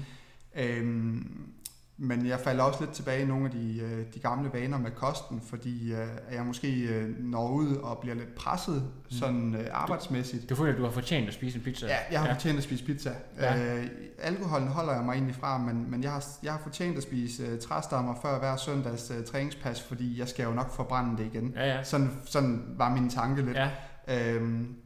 [0.54, 1.52] Øhm,
[2.00, 4.90] men jeg falder også lidt tilbage i nogle af de, øh, de gamle vaner med
[4.90, 9.10] kosten, fordi øh, jeg måske øh, når ud og bliver lidt presset mm.
[9.10, 10.42] sådan arbejdsmæssigt.
[10.42, 11.86] Du, du føler, at du har fortjent at spise en pizza?
[11.86, 12.32] Ja, jeg har ja.
[12.32, 13.10] fortjent at spise pizza.
[13.38, 13.76] Ja.
[13.76, 13.86] Øh,
[14.18, 17.52] alkoholen holder jeg mig egentlig fra, men, men jeg, har, jeg har fortjent at spise
[17.52, 21.52] uh, træstammer før hver søndags uh, træningspas, fordi jeg skal jo nok forbrænde det igen.
[21.56, 21.82] Ja, ja.
[21.82, 23.56] Sådan, sådan var min tanke lidt.
[23.56, 23.70] Ja.
[24.08, 24.76] Øhm,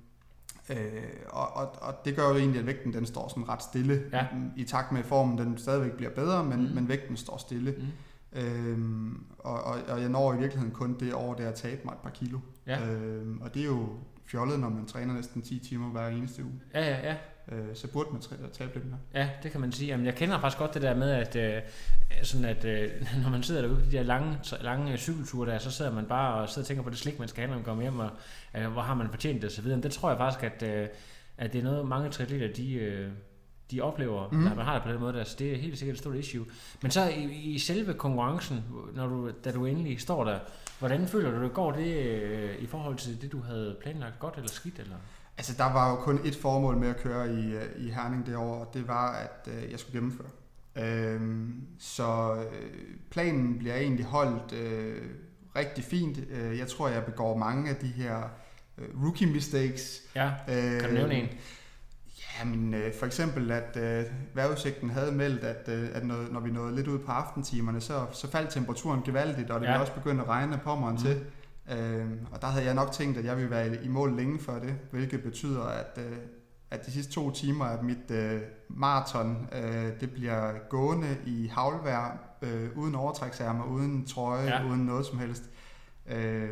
[0.70, 0.76] Øh,
[1.28, 4.26] og, og, og det gør jo egentlig, at vægten den står sådan ret stille, ja.
[4.56, 6.74] i takt med at formen den stadigvæk bliver bedre, men, mm.
[6.74, 7.74] men vægten står stille.
[7.78, 7.86] Mm.
[8.40, 11.92] Øhm, og, og, og jeg når i virkeligheden kun det år, der at tabe mig
[11.92, 12.38] et par kilo.
[12.66, 12.86] Ja.
[12.86, 13.88] Øhm, og det er jo
[14.26, 16.60] fjollet, når man træner næsten 10 timer hver eneste uge.
[16.74, 17.16] Ja, ja, ja.
[17.48, 18.22] Øh, så burde man
[18.52, 18.98] tabe lidt mere.
[19.14, 19.88] Ja, det kan man sige.
[19.88, 21.62] Jamen, jeg kender faktisk godt det der med, at, øh,
[22.22, 22.90] sådan at øh,
[23.22, 26.34] når man sidder derude på de der lange, lange cykelture der, så sidder man bare
[26.34, 28.10] og sidder og tænker på det slik, man skal have, når man kommer hjem, og
[28.54, 29.66] øh, hvor har man fortjent det osv.
[29.66, 30.88] Men det tror jeg faktisk, at, øh,
[31.38, 33.10] at det er noget, mange triatleter, de, øh,
[33.70, 34.38] de oplever, mm.
[34.38, 35.24] Når man har det på den måde der.
[35.24, 36.46] Så det er helt sikkert et stort issue.
[36.82, 38.64] Men så i, i selve konkurrencen,
[38.94, 40.38] når du, da du endelig står der,
[40.78, 44.34] hvordan føler du, det går det øh, i forhold til det, du havde planlagt godt
[44.36, 44.78] eller skidt?
[44.78, 44.96] Eller?
[45.38, 48.36] Altså, der var jo kun et formål med at køre i, øh, i Herning det
[48.36, 50.28] år, og det var, at øh, jeg skulle gennemføre.
[50.76, 52.70] Øhm, så øh,
[53.10, 55.02] planen bliver egentlig holdt øh,
[55.56, 56.18] rigtig fint.
[56.30, 58.16] Øh, jeg tror, jeg begår mange af de her
[58.78, 60.00] øh, rookie mistakes.
[60.14, 61.28] Ja, kan du nævne en?
[62.38, 64.04] Ja, men øh, for eksempel, at øh,
[64.34, 68.06] vejrudsigten havde meldt, at, øh, at når, når vi nåede lidt ud på aftentimerne, så,
[68.12, 69.72] så faldt temperaturen gevaldigt, og det Ja.
[69.72, 70.98] ville også begynde at regne på mig Mm.
[70.98, 71.20] til.
[71.70, 74.58] Øh, og der havde jeg nok tænkt, at jeg ville være i mål længe før
[74.60, 76.16] det, hvilket betyder, at, øh,
[76.70, 82.18] at de sidste to timer af mit øh, maraton, øh, det bliver gående i havlvejr,
[82.42, 84.66] øh, uden overtræksærmer, uden trøje, Ja.
[84.68, 85.42] uden noget som helst.
[86.06, 86.48] Øh,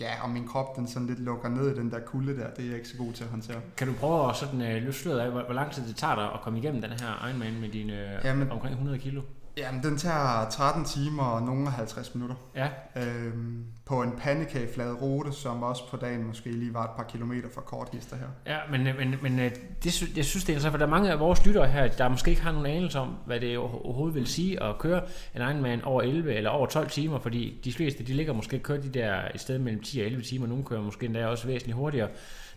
[0.00, 2.64] ja, og min krop den sådan lidt lukker ned i den der kulde der, det
[2.64, 3.60] er jeg ikke så god til at håndtere.
[3.76, 6.24] Kan du prøve at sådan, øh, løfte af, hvor, hvor lang tid det tager dig
[6.32, 9.22] at komme igennem den her Ironman med dine øh, Jamen- omkring 100 kilo?
[9.56, 12.36] Jamen, den tager 13 timer og nogle af 50 minutter.
[12.56, 12.68] Ja.
[12.96, 17.48] Øhm, på en pandekageflad rute, som også på dagen måske lige var et par kilometer
[17.54, 18.26] fra korthister her.
[18.46, 19.50] Ja, men, men, men øh,
[19.84, 22.08] det, jeg synes, det er interessant, for der er mange af vores lyttere her, der
[22.08, 25.02] måske ikke har nogen anelse om, hvad det over- overhovedet vil sige at køre
[25.34, 28.80] en Ironman over 11 eller over 12 timer, fordi de fleste, de ligger måske kører
[28.80, 31.76] de der et sted mellem 10 og 11 timer, nogle kører måske endda også væsentligt
[31.76, 32.08] hurtigere.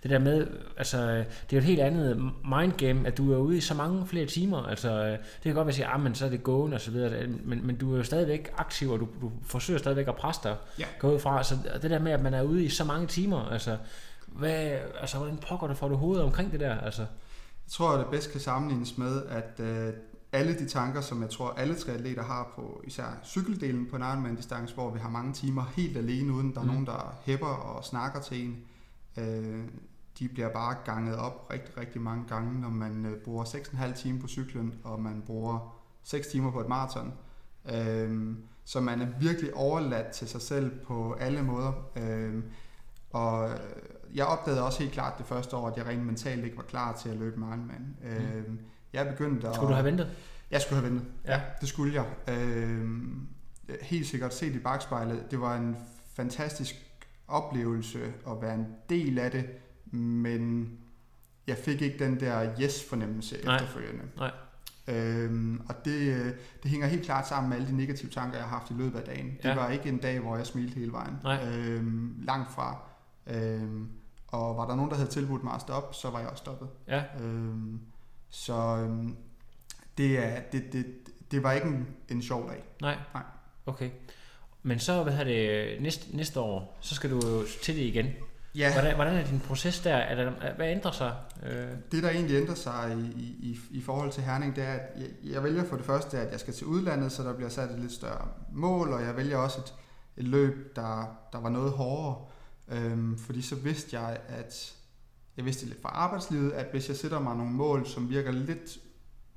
[0.03, 3.57] Det der med, altså, det er jo et helt andet mindgame, at du er ude
[3.57, 6.25] i så mange flere timer, altså, det kan godt være at sige, ah, men så
[6.25, 9.07] er det gående og så videre, men, men du er jo stadigvæk aktiv, og du,
[9.21, 10.85] du forsøger stadigvæk at presse dig, Ja.
[10.99, 13.45] gå ud fra, så det der med, at man er ude i så mange timer,
[13.45, 13.77] altså,
[14.27, 16.77] hvad, altså, hvordan pokker du får du hovedet omkring det der?
[16.77, 17.01] Altså?
[17.01, 19.93] Jeg tror, at det bedst kan sammenlignes med, at øh,
[20.31, 24.73] alle de tanker, som jeg tror, alle triatleter har på især cykeldelen på en Ironman-distance,
[24.73, 26.67] hvor vi har mange timer helt alene, uden der er Mm.
[26.69, 28.57] nogen, der hæpper og snakker til en,
[29.17, 29.63] øh,
[30.19, 34.21] de bliver bare ganget op rigtig, rigtig mange gange, når man øh, bruger 6,5 timer
[34.21, 37.13] på cyklen, og man bruger 6 timer på et maraton.
[37.71, 41.89] Øh, så man er virkelig overladt til sig selv på alle måder.
[41.95, 42.43] Øh,
[43.09, 43.49] og
[44.13, 46.95] jeg opdagede også helt klart det første år, at jeg rent mentalt ikke var klar
[46.95, 47.97] til at løbe med Ironman.
[48.03, 48.43] Øh,
[48.93, 49.55] jeg begyndte at...
[49.55, 50.09] Skulle du have ventet?
[50.51, 51.07] Jeg skulle have ventet.
[51.25, 51.41] Ja.
[51.61, 52.05] det skulle jeg.
[52.35, 52.87] Øh,
[53.81, 55.31] helt sikkert set i bagspejlet.
[55.31, 55.77] Det var en
[56.13, 56.86] fantastisk
[57.27, 59.49] oplevelse at være en del af det,
[59.91, 60.69] men
[61.47, 63.55] jeg fik ikke den der yes-fornemmelse Nej.
[63.55, 64.03] efterfølgende.
[64.17, 64.31] Nej.
[64.87, 68.47] Øhm, og det, øh, det hænger helt klart sammen med alle de negative tanker, jeg
[68.47, 69.25] har haft i løbet af dagen.
[69.27, 69.55] Det Ja.
[69.55, 71.13] var ikke en dag, hvor jeg smilte hele vejen.
[71.23, 71.47] Nej.
[71.47, 72.77] Øhm, langt fra.
[73.27, 73.89] Øhm,
[74.27, 76.67] og var der nogen, der havde tilbudt mig at stoppe, så var jeg også stoppet.
[76.87, 77.03] Ja.
[77.21, 77.79] Øhm,
[78.29, 79.15] så øhm,
[79.97, 80.85] det, er, det, det,
[81.31, 82.63] det var ikke en, en sjov dag.
[82.81, 82.97] Nej.
[83.13, 83.23] Nej.
[83.65, 83.89] Okay.
[84.67, 88.05] Men så, hvad hedder det, næste, næste år, så skal du jo til det igen.
[88.55, 88.73] Ja.
[88.73, 89.95] Hvordan, hvordan er din proces der?
[89.95, 91.15] Er der hvad ændrer sig?
[91.49, 94.81] Øh, Det, der egentlig ændrer sig i, i, i forhold til Herning, det er, at
[94.97, 97.71] jeg, jeg vælger for det første, at jeg skal til udlandet, så der bliver sat
[97.71, 99.73] et lidt større mål, og jeg vælger også et,
[100.17, 102.25] et løb, der, der var noget hårdere.
[102.71, 104.75] Øhm, fordi så vidste jeg, at
[105.37, 108.77] jeg vidste lidt fra arbejdslivet, at hvis jeg sætter mig nogle mål, som virker lidt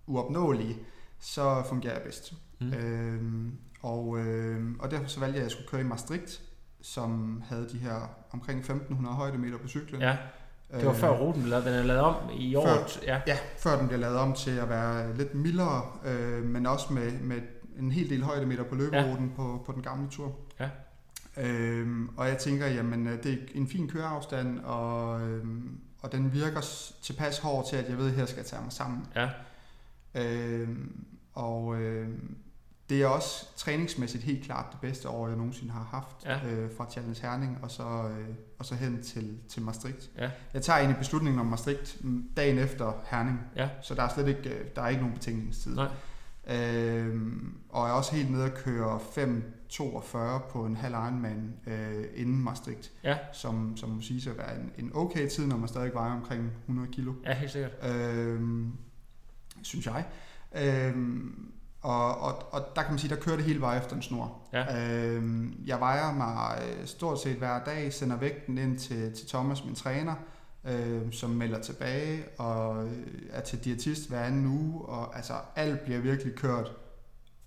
[0.06, 0.76] uopnåelige,
[1.20, 2.32] så fungerer jeg bedst.
[2.60, 2.72] Mm.
[2.72, 3.52] Øhm,
[3.82, 6.40] og, øhm, og derfor så valgte jeg, at jeg skulle køre i Maastricht,
[6.82, 10.00] som havde de her omkring 1500 højdemeter på cyklen.
[10.00, 10.16] ja,
[10.76, 11.56] det var Øh, før ruten blev.
[11.58, 12.66] Den er lavet om i år.
[12.66, 13.20] Før- ja.
[13.26, 17.12] Ja, før den bliver lavet om til at være lidt mildere, øh, men også med,
[17.20, 17.40] med
[17.78, 19.34] en hel del højdemeter på løberuten ja.
[19.36, 20.36] på, på den gamle tur.
[20.60, 20.68] Ja.
[21.36, 26.32] Øhm, og jeg tænker, jamen øh, det er en fin køreafstand, og, øhm, og den
[26.32, 26.60] virker
[27.02, 29.06] tilpas hård til, at jeg ved, at her skal jeg tage mig sammen.
[29.16, 29.28] Ja.
[30.14, 31.04] Øhm,
[31.34, 32.36] og øhm,
[32.88, 36.48] det er også træningsmæssigt helt klart det bedste år, jeg nogensinde har haft Ja.
[36.50, 37.82] øh, fra Challenge Herning og så,
[38.18, 40.10] øh, og så hen til, til Maastricht.
[40.18, 40.30] Ja.
[40.54, 43.68] Jeg tager egentlig beslutningen om Maastricht mm, dagen efter Herning, Ja.
[43.82, 45.74] så der er slet ikke, øh, der er ikke nogen betænkningstid.
[45.74, 45.88] Nej.
[46.50, 52.04] Øhm, og jeg er også helt nede at køre 5.42 på en halv Ironman øh,
[52.14, 53.16] inden Maastricht, Ja.
[53.32, 56.50] som, som må sige at være en, en okay tid, når man stadig vejer omkring
[56.60, 57.12] 100 kilo.
[57.24, 57.72] Ja, helt sikkert.
[57.90, 58.72] Øhm,
[59.62, 60.04] synes jeg.
[60.54, 61.52] Øhm,
[61.82, 64.38] og, og, og der kan man sige, der kører det hele vejen efter en snor.
[64.52, 64.88] Ja.
[64.88, 69.64] Øhm, jeg vejer mig øh, stort set hver dag, sender vægten ind til, til Thomas,
[69.64, 70.14] min træner,
[70.64, 74.86] øh, som melder tilbage og øh, er til diætist hver anden uge.
[74.86, 76.72] Og altså, alt bliver virkelig kørt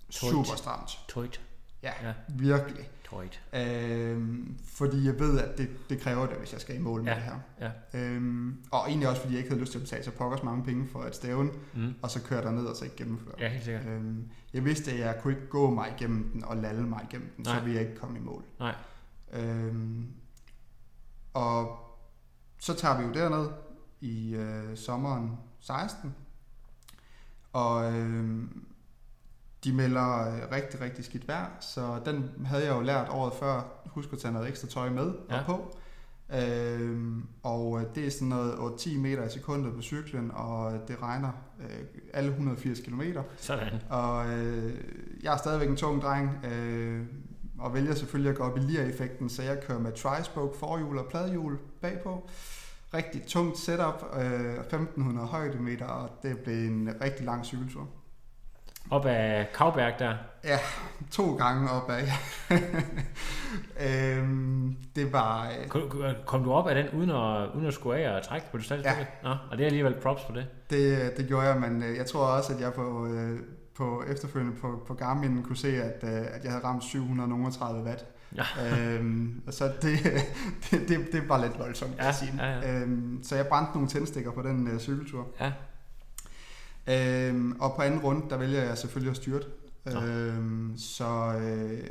[0.09, 0.99] super stramt.
[1.09, 1.41] Tøjt.
[1.83, 1.91] Ja.
[2.03, 2.13] ja.
[2.29, 2.89] virkelig.
[3.13, 3.41] Tøjt.
[3.53, 7.11] Øhm, fordi jeg ved, at det, det kræver det, hvis jeg skal i mål med
[7.11, 7.69] Ja, det her.
[7.93, 7.99] ja.
[7.99, 10.63] Øhm, og egentlig også, fordi jeg ikke havde lyst til at betale så pokkers mange
[10.63, 11.93] penge for et stævne, Mm.
[12.01, 13.35] og så køre derned og så ikke gennemføre.
[13.39, 13.85] Ja, helt sikkert.
[13.85, 17.29] Øhm, jeg vidste, at jeg kunne ikke gå mig igennem den og lalle mig igennem
[17.37, 17.55] den, Nej.
[17.55, 18.43] så ville jeg ikke komme i mål.
[18.59, 18.75] Nej.
[19.33, 20.07] Øhm,
[21.33, 21.77] og
[22.59, 23.47] så tager vi jo derned
[24.01, 26.15] i øh, sommeren 16,
[27.53, 28.39] og øh,
[29.63, 33.61] de melder øh, rigtig, rigtig skidt vejr, så den havde jeg jo lært året før.
[33.85, 35.39] Husk at tage noget ekstra tøj med Ja.
[35.39, 35.77] og på.
[36.37, 41.01] Øhm, og øh, det er sådan noget 8-10 meter i sekundet på cyklen, og det
[41.01, 43.01] regner øh, alle 180 km.
[43.37, 43.81] Sådan.
[43.89, 44.73] Og øh,
[45.23, 47.01] jeg er stadigvæk en tung dreng, øh,
[47.59, 51.05] og vælger selvfølgelig at gå op i lir-effekten, så jeg kører med tri-spoke forhjul og
[51.09, 52.29] pladhjul bagpå.
[52.93, 57.87] Rigtig tungt setup, øh, 1500 højdemeter, og det blev en rigtig lang cykeltur.
[58.89, 60.13] Op ad Kavberg der.
[60.43, 60.59] Ja,
[61.11, 62.07] to gange opad.
[63.87, 65.47] øhm, det var...
[65.61, 65.81] øh, Kom,
[66.25, 68.65] kom du op af den uden at, uden at skulle af og trække på det
[68.65, 68.85] stadig?
[68.85, 68.95] Ja.
[69.23, 70.45] Nå, og det er alligevel props for det.
[70.69, 73.39] Det, det gjorde jeg, men øh, jeg tror også, at jeg på, øh,
[73.77, 78.05] på efterfølgende på, på Garmin kunne se, at, øh, at jeg havde ramt 730 watt.
[78.35, 78.43] Ja.
[78.95, 79.99] øhm, så det,
[80.71, 82.33] det, det, det var lidt voldsomt Ja, at sige.
[82.37, 82.79] ja, ja.
[82.81, 85.27] Øhm, så jeg brændte nogle tændstikker på den øh, cykeltur.
[85.39, 85.51] Ja.
[86.87, 89.45] Øhm, og på anden runde, der vælger jeg selvfølgelig at styrte.
[89.87, 91.83] Øhm, så øh,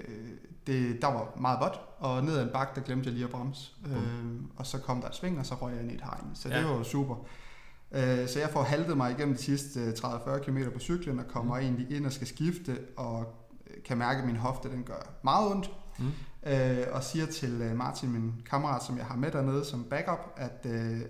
[0.66, 3.30] det, der var meget vådt, og ned ad en bakke, der glemte jeg lige at
[3.30, 3.72] bremse.
[3.86, 6.24] Øhm, og så kom der et sving, og så røg jeg ind i et hegn.
[6.34, 6.58] Så Ja.
[6.58, 7.14] det var jo super.
[7.92, 11.24] Øh, så jeg får haltet mig igennem de sidste øh, 30-40 km på cyklen, og
[11.28, 11.60] kommer mm.
[11.62, 13.34] egentlig ind og skal skifte, og
[13.70, 15.70] øh, kan mærke, at min hofte den gør meget ondt.
[15.98, 16.10] Mm.
[16.46, 20.32] Øh, og siger til øh, Martin, min kammerat, som jeg har med dernede som backup,
[20.36, 21.00] at, øh,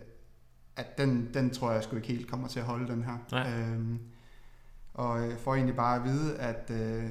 [0.76, 3.18] at den, den tror jeg sgu ikke helt kommer til at holde, den her.
[3.32, 3.52] Nej.
[3.60, 3.98] Øhm,
[4.94, 7.04] og øh, får egentlig bare at vide, at øh,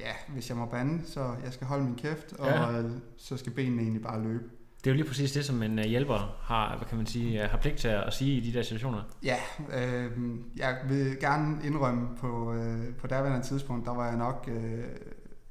[0.00, 2.78] ja, hvis jeg må bande, så jeg skal holde min kæft, og Ja.
[2.82, 4.44] øh, så skal benene egentlig bare løbe.
[4.84, 7.42] Det er jo lige præcis det, som en øh, hjælper har, hvad kan man sige,
[7.44, 9.02] øh, har pligt til at sige i de der situationer.
[9.22, 9.36] Ja,
[9.74, 10.10] øh,
[10.56, 14.84] jeg vil gerne indrømme på, øh, på derværende tidspunkt, der var jeg nok øh,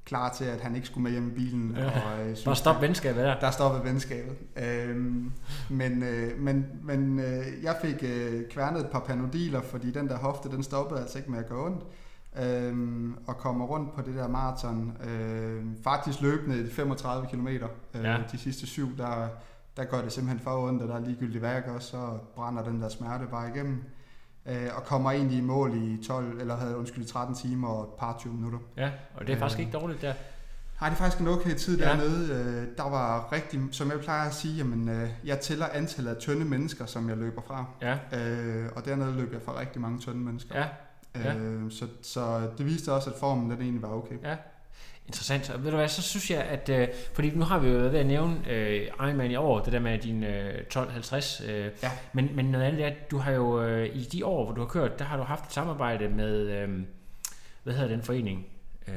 [0.07, 1.75] klar til, at han ikke skulle med hjem i bilen.
[1.77, 1.85] Ja.
[1.85, 3.39] Og, øh, Bare synes, stop venskabet der.
[3.39, 4.35] Der stoppede venskabet.
[4.57, 5.31] Øhm,
[5.69, 10.17] men øh, men, men øh, jeg fik øh, kværnet et par panodiler, fordi den der
[10.17, 11.83] hofte, den stoppede altså ikke med at gå ondt.
[12.43, 14.93] Øhm, og kommer rundt på det der maraton.
[15.09, 17.47] Øh, faktisk løbende i 35 km.
[17.47, 17.61] Øh,
[17.93, 18.17] Ja.
[18.31, 19.27] De sidste syv, der,
[19.77, 21.97] der går det simpelthen for ondt, og der er ligegyldigt hvad jeg gør, så
[22.35, 23.83] brænder den der smerte bare igennem.
[24.47, 27.89] Øh, og kommer egentlig i mål i 12, eller havde undskyld, 13 timer og et
[27.99, 28.59] par 20 minutter.
[28.77, 30.13] Ja, og det er faktisk Øh, ikke dårligt der.
[30.81, 31.85] Nej, det er faktisk en okay tid Ja.
[31.85, 32.33] dernede.
[32.33, 36.17] Øh, Der var rigtig, som jeg plejer at sige, jamen, øh, jeg tæller antallet af
[36.17, 37.65] tynde mennesker, som jeg løber fra.
[37.81, 37.97] Ja.
[38.19, 40.59] Øh, og dernede løb jeg fra rigtig mange tynde mennesker.
[40.59, 40.67] Ja.
[41.23, 41.35] Ja.
[41.35, 44.15] Øh, så, så det viste også, at formen den egentlig var okay.
[44.23, 44.35] Ja.
[45.07, 45.49] Interessant.
[45.49, 46.69] Og ved du hvad, så synes jeg, at...
[46.69, 49.73] Øh, fordi nu har vi jo været ved at nævne øh, Ironman i år, det
[49.73, 51.41] der med din øh, 1250.
[51.47, 51.91] Øh, ja.
[52.13, 54.61] men, men noget andet er, at du har jo øh, i de år, hvor du
[54.61, 56.35] har kørt, der har du haft et samarbejde med...
[56.35, 56.69] Øh,
[57.63, 58.45] hvad hedder den forening?
[58.87, 58.93] Øh,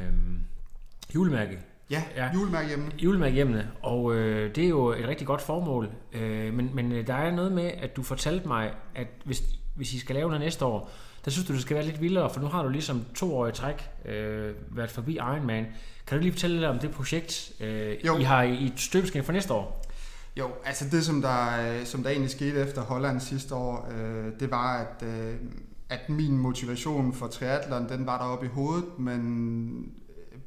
[1.14, 1.58] julemærke.
[1.90, 2.02] Ja,
[2.34, 2.92] julemærkehjemmene.
[2.98, 5.90] Julemærkehjemmene, og øh, det er jo et rigtig godt formål.
[6.12, 9.42] Øh, men, men øh, der er noget med, at du fortalte mig, at hvis,
[9.74, 10.90] hvis I skal lave noget næste år,
[11.25, 13.47] der synes du, det skal være lidt vildere, for nu har du ligesom to år
[13.47, 15.66] i træk øh, været forbi Ironman.
[16.07, 18.18] Kan du lige fortælle lidt om det projekt, øh, Jo.
[18.18, 19.87] I har i, i støbeskæn for næste år?
[20.37, 24.33] Jo, altså det som der, øh, som der egentlig skete efter Holland sidste år, øh,
[24.41, 25.35] det var, at, øh,
[25.89, 29.93] at min motivation for triathlon, den var deroppe i hovedet, men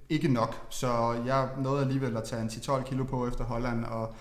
[0.10, 0.56] ikke nok.
[0.70, 4.16] Så jeg nåede alligevel at tage en 10-12 kilo på efter Holland, og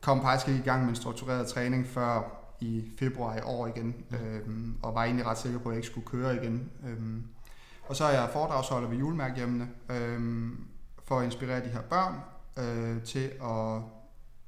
[0.00, 3.94] kom faktisk ikke i gang med en struktureret træning før i februar i år igen,
[4.10, 6.70] øhm, og var egentlig ret sikker på, at jeg ikke skulle køre igen.
[6.86, 7.24] Øhm,
[7.82, 10.66] og så er jeg foredragsholder ved julemærkehjemmene, øhm,
[11.04, 12.14] for at inspirere de her børn
[12.58, 13.82] øh, til at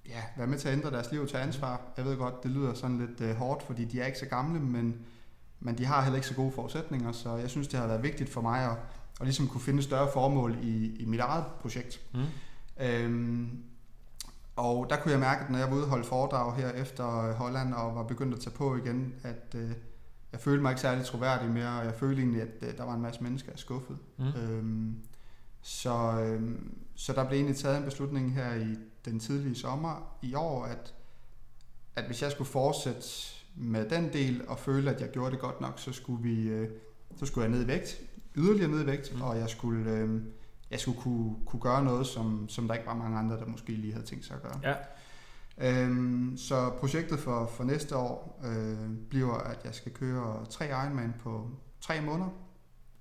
[0.08, 1.80] ja, være med til at ændre deres liv og tage ansvar.
[1.96, 4.60] Jeg ved godt, det lyder sådan lidt øh, hårdt, fordi de er ikke så gamle,
[4.60, 4.96] men,
[5.60, 8.30] men de har heller ikke så gode forudsætninger, så jeg synes, det har været vigtigt
[8.30, 8.76] for mig at,
[9.20, 12.00] at ligesom kunne finde større formål i, i mit eget projekt.
[12.14, 12.20] Mm.
[12.84, 13.62] Øhm,
[14.56, 17.28] og der kunne jeg mærke, at når jeg var ude og holde foredrag her efter
[17.28, 19.70] øh, Holland og var begyndt at tage på igen, at øh,
[20.32, 22.94] jeg følte mig ikke særlig troværdig mere, og jeg følte egentlig, at øh, der var
[22.94, 23.98] en masse mennesker, jeg skuffede.
[24.16, 24.24] Mm.
[24.24, 24.96] Øhm,
[25.62, 30.34] så, øhm, så der blev egentlig taget en beslutning her i den tidlige sommer i
[30.34, 30.94] år, at,
[31.96, 33.08] at hvis jeg skulle fortsætte
[33.56, 36.68] med den del og føle, at jeg gjorde det godt nok, så skulle, vi, øh,
[37.16, 38.00] så skulle jeg ned i vægt,
[38.36, 39.22] yderligere ned i vægt, mm.
[39.22, 40.22] og jeg skulle, øh,
[40.70, 43.72] jeg skulle kunne, kunne gøre noget, som, som der ikke var mange andre, der måske
[43.72, 44.60] lige havde tænkt sig at gøre.
[44.62, 44.74] Ja.
[45.58, 51.14] Øhm, så projektet for, for næste år øh, bliver, at jeg skal køre tre Ironman
[51.22, 51.50] på
[51.80, 52.28] tre måneder.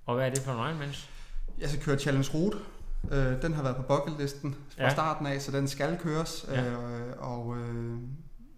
[0.05, 1.09] Og hvad er det for en Ironmans?
[1.59, 2.57] jeg skal køre Challenge Route.
[3.11, 4.89] Øh, den har været på bucketlisten fra Ja.
[4.93, 6.45] starten af, så den skal køres.
[6.49, 6.71] Ja.
[6.71, 7.97] Øh, og øh,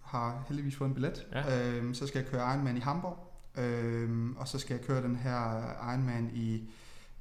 [0.04, 1.26] har heldigvis fået en billet.
[1.32, 1.70] Ja.
[1.72, 3.18] Øh, så skal jeg køre Ironman i Hamburg.
[3.58, 6.70] Øh, og så skal jeg køre den her Ironman i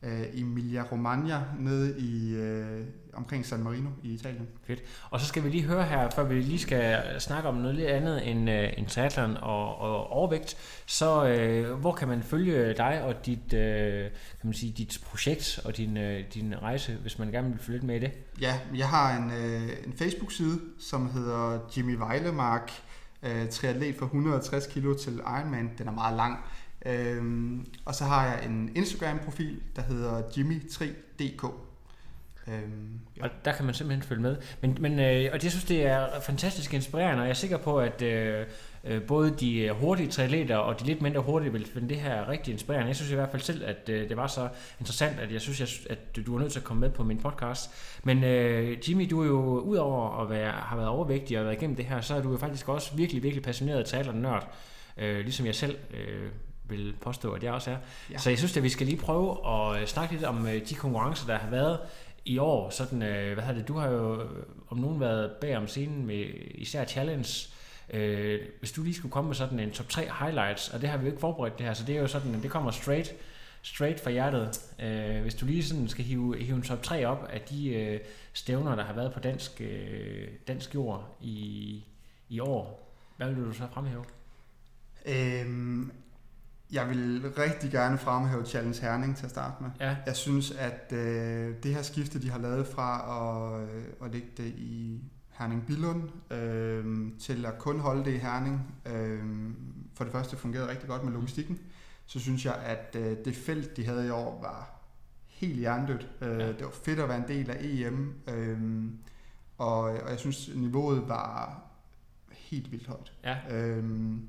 [0.07, 2.85] øh, Emilia Romagna nede i øh,
[3.17, 4.49] omkring San Marino i Italien.
[4.67, 4.83] Fedt.
[5.11, 7.89] Og så skal vi lige høre her, før vi lige skal snakke om noget lidt
[7.89, 13.03] andet end, øh, end triathlon og, og overvægt, så øh, hvor kan man følge dig
[13.05, 17.31] og dit, øh, kan man sige, dit projekt og din, øh, din rejse, hvis man
[17.31, 18.13] gerne vil følge lidt med i det?
[18.41, 22.73] Ja, jeg har en, øh, en Facebook-side, som hedder Jimmy Weilemark,
[23.23, 25.71] øh, triatlet for 160 kilo til Ironman.
[25.79, 26.39] Den er meget lang.
[26.87, 31.51] Øhm, og så har jeg en Instagram-profil, der hedder Jimmy3DK.
[32.49, 33.25] Øhm, ja.
[33.25, 34.37] Og der kan man simpelthen følge med.
[34.61, 37.79] Men, men øh, og jeg synes, det er fantastisk inspirerende, og jeg er sikker på,
[37.79, 38.47] at øh,
[38.85, 42.29] øh både de øh, hurtige triatleter og de lidt mindre hurtige vil finde det her
[42.29, 42.89] rigtig inspirerende.
[42.89, 44.49] Jeg synes i hvert fald selv, at øh, det var så
[44.81, 47.19] interessant, at jeg synes, jeg, at du var nødt til at komme med på min
[47.19, 47.71] podcast.
[48.05, 51.77] Men øh, Jimmy, du er jo udover at være, har været overvægtig og været igennem
[51.77, 54.55] det her, så er du jo faktisk også virkelig, virkelig passioneret taler nørd,
[54.97, 56.29] øh, ligesom jeg selv øh,
[56.69, 57.77] vil påstå, at jeg også er.
[58.11, 58.19] Ja.
[58.19, 60.75] Så jeg synes, at vi skal lige prøve at øh, snakke lidt om øh, de
[60.75, 61.79] konkurrencer, der har været
[62.25, 62.71] i år.
[62.71, 64.29] Sådan, øh, hvad hedder det, du har jo
[64.69, 67.49] om nogen været bag om scenen med især Challenge.
[67.91, 70.97] Øh, hvis du lige skulle komme med sådan en top 3 highlights, og det har
[70.97, 73.15] vi jo ikke forberedt det her, så det er jo sådan, det kommer straight,
[73.63, 74.61] straight fra hjertet.
[74.83, 78.01] Øh, hvis du lige sådan skal hive, hive en top 3 op af de øh,
[78.33, 81.85] stævner, der har været på dansk, øh, dansk jord i,
[82.29, 84.05] i år, hvad vil du så fremhæve?
[85.07, 85.93] Øhm,
[86.73, 89.71] jeg vil rigtig gerne fremhæve Challenge Herning til at starte med.
[89.81, 89.97] Ja.
[90.07, 94.29] Jeg synes, at øh, det her skifte, de har lavet fra at, øh, at lægge
[94.37, 95.01] det i
[95.31, 99.23] Herning Billund øh, til at kun holde det i Herning, øh,
[99.95, 101.59] for det første fungerede rigtig godt med logistikken,
[102.07, 104.71] så synes jeg, at øh, det felt, de havde i år, var
[105.27, 106.09] helt hjernedødt.
[106.21, 106.49] Øh, Ja.
[106.49, 108.85] Det var fedt at være en del af EM, øh,
[109.59, 111.63] og, og jeg synes, niveauet var
[112.31, 113.13] helt vildt højt.
[113.25, 113.37] Ja.
[113.51, 114.29] Øhm,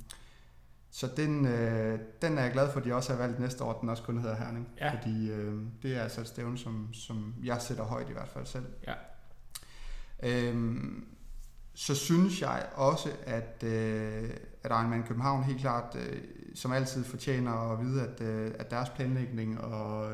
[0.98, 3.80] så den, øh, den er jeg glad for, at de også har valgt næste år,
[3.80, 4.68] den også kun hedder Herning.
[4.80, 4.94] Ja.
[4.94, 8.46] Fordi øh, det er altså et stævne, som, som jeg sætter højt i hvert fald
[8.46, 8.66] selv.
[8.88, 8.94] Ja.
[10.24, 11.06] Øhm,
[11.74, 14.30] så synes jeg også, at, øh,
[14.64, 16.22] at Ironman København helt klart, øh,
[16.56, 20.12] som altid fortjener at vide, at, øh, at deres planlægning og,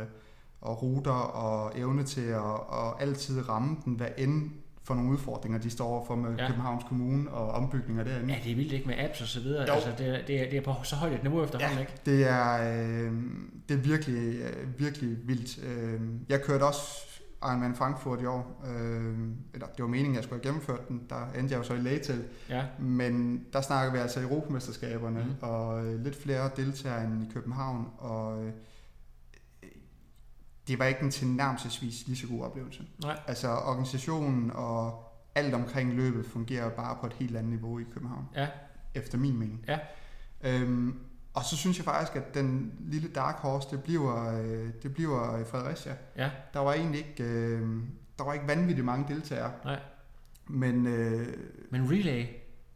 [0.62, 4.52] og ruter og evne til at og altid ramme den, hvad end
[4.84, 6.48] for nogle udfordringer, de står overfor med Ja.
[6.48, 8.34] Københavns Kommune og ombygninger derinde.
[8.34, 9.66] Ja, det er vildt ikke med apps og så videre.
[9.68, 9.74] Jo.
[9.74, 11.94] Altså, det, er, det, er, det er på så højt et niveau efterhånden, Ja, ikke?
[12.06, 12.54] det er,
[13.08, 13.12] øh,
[13.70, 15.66] det er virkelig, øh, virkelig vildt.
[15.66, 16.82] Øh, jeg kørte også
[17.44, 18.64] Ironman Frankfurt i år.
[18.68, 19.18] Øh,
[19.54, 21.02] eller det var meningen, jeg skulle have gennemført den.
[21.10, 22.24] Der endte jeg jo så i til.
[22.50, 22.64] Ja.
[22.80, 25.50] Men der snakker vi altså Europamesterskaberne, mm.
[25.50, 27.88] og øh, lidt flere deltagere end i København.
[27.98, 28.52] Og øh,
[30.68, 32.84] det var ikke en tilnærmelsesvis lige så god oplevelse.
[33.04, 33.20] Nej.
[33.28, 38.26] Altså organisationen og alt omkring løbet fungerer bare på et helt andet niveau i København.
[38.36, 38.48] Ja.
[38.96, 39.66] Efter min mening.
[39.68, 39.80] Ja.
[40.44, 41.00] Øhm,
[41.34, 45.44] og så synes jeg faktisk, at den lille dark horse, det bliver, øh, det bliver
[45.46, 45.96] Fredericia.
[46.18, 46.30] Ja.
[46.54, 47.62] Der var egentlig ikke, øh,
[48.18, 49.52] der var ikke vanvittigt mange deltagere.
[49.66, 49.80] Nej.
[50.48, 51.28] Men, øh,
[51.70, 52.26] Men relay,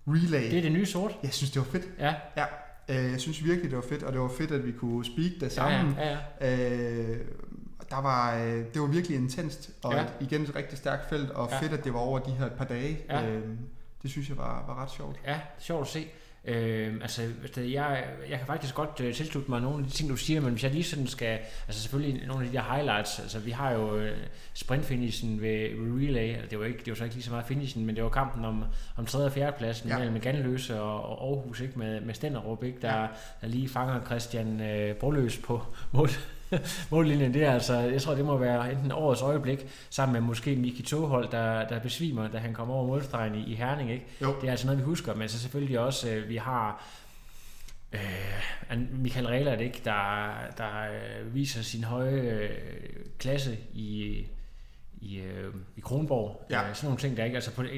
[0.07, 1.17] relay, det er det nye sort.
[1.23, 1.89] jeg synes, det var fedt.
[1.99, 2.15] Ja.
[2.38, 2.45] Ja,
[2.89, 5.31] øh, jeg synes virkelig, det var fedt, og det var fedt, at vi kunne speak
[5.41, 5.93] det sammen.
[5.97, 7.11] Ja, ja, ja.
[7.19, 7.25] Øh,
[7.89, 9.99] der var, øh, det var virkelig intenst, og Ja.
[9.99, 10.05] ja.
[10.19, 11.59] igen et rigtig stærkt felt, og Ja.
[11.59, 12.97] fedt, at det var over de her et par dage.
[13.09, 13.25] Ja.
[13.27, 13.43] Øh,
[14.03, 15.19] det synes jeg var, var ret sjovt.
[15.25, 16.07] Ja, sjovt at se.
[16.45, 17.21] Øh, altså,
[17.55, 20.41] det- jeg, jeg kan faktisk godt øh, tilslutte mig nogle af de ting, du siger,
[20.41, 23.51] men hvis jeg lige sådan skal, altså selvfølgelig nogle af de der highlights, altså vi
[23.51, 24.17] har jo øh,
[24.53, 27.45] sprintfinishen ved, ved relay, altså, det var ikke, det var så ikke lige så meget
[27.45, 28.63] finishen, men det var kampen om,
[28.97, 29.19] om 3.
[29.19, 29.51] og 4.
[29.57, 29.89] pladsen.
[29.89, 29.97] Ja.
[29.97, 33.07] mellem Ganløse og, og Aarhus, ikke, med, med Stenderup, ikke, der, Ja.
[33.41, 35.61] der lige fanger Christian øh, Broløs på
[35.91, 36.09] mål,
[36.91, 37.34] mållinjen.
[37.34, 40.84] Det er altså, jeg tror, det må være enten årets øjeblik, sammen med måske Miki
[40.84, 44.06] Toghold, der, der besvimer, da han kommer over målstregen i, i Herning, ikke?
[44.22, 44.36] Jo.
[44.41, 46.84] Det er altså noget, vi husker, men så selvfølgelig også, øh, vi har
[47.93, 52.50] øh, Michael Rehler, ikke, der, der øh, viser sin høje øh,
[53.20, 54.24] klasse i,
[55.02, 56.45] i, øh, i Kronborg.
[56.50, 56.70] Ja.
[56.70, 57.70] Øh, sådan nogle ting, der ikke altså på en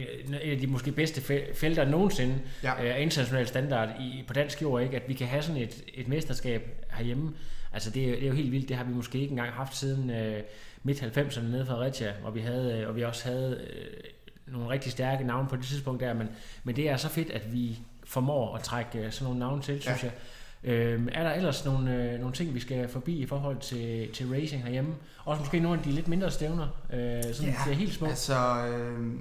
[0.44, 2.84] en af de måske bedste fe- felter nogensinde Ja.
[2.96, 4.96] øh, international standard i, på dansk jord, ikke?
[4.96, 7.34] at vi kan have sådan et, et mesterskab herhjemme.
[7.74, 9.76] Altså det, er- det er jo helt vildt, det har vi måske ikke engang haft
[9.78, 10.44] siden øh,
[10.84, 14.92] midt-90'erne nede fra Fredericia, hvor vi havde, øh, og vi også havde øh, nogle rigtig
[14.92, 16.28] stærke navne på det tidspunkt der, men,
[16.64, 19.82] men det er så fedt, at vi formår at trække øh, sådan nogle navne til,
[19.82, 20.10] synes Ja.
[20.64, 20.74] jeg.
[20.74, 24.28] Øhm, er der ellers nogle, øh, nogle ting, vi skal forbi i forhold til, til
[24.30, 24.96] racing herhjemme?
[25.26, 28.08] Også måske nogle af de lidt mindre stævner, øh, sådan Ja, er helt små.
[28.08, 28.36] Altså,
[28.68, 29.14] øh,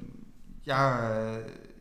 [0.66, 1.38] jeg,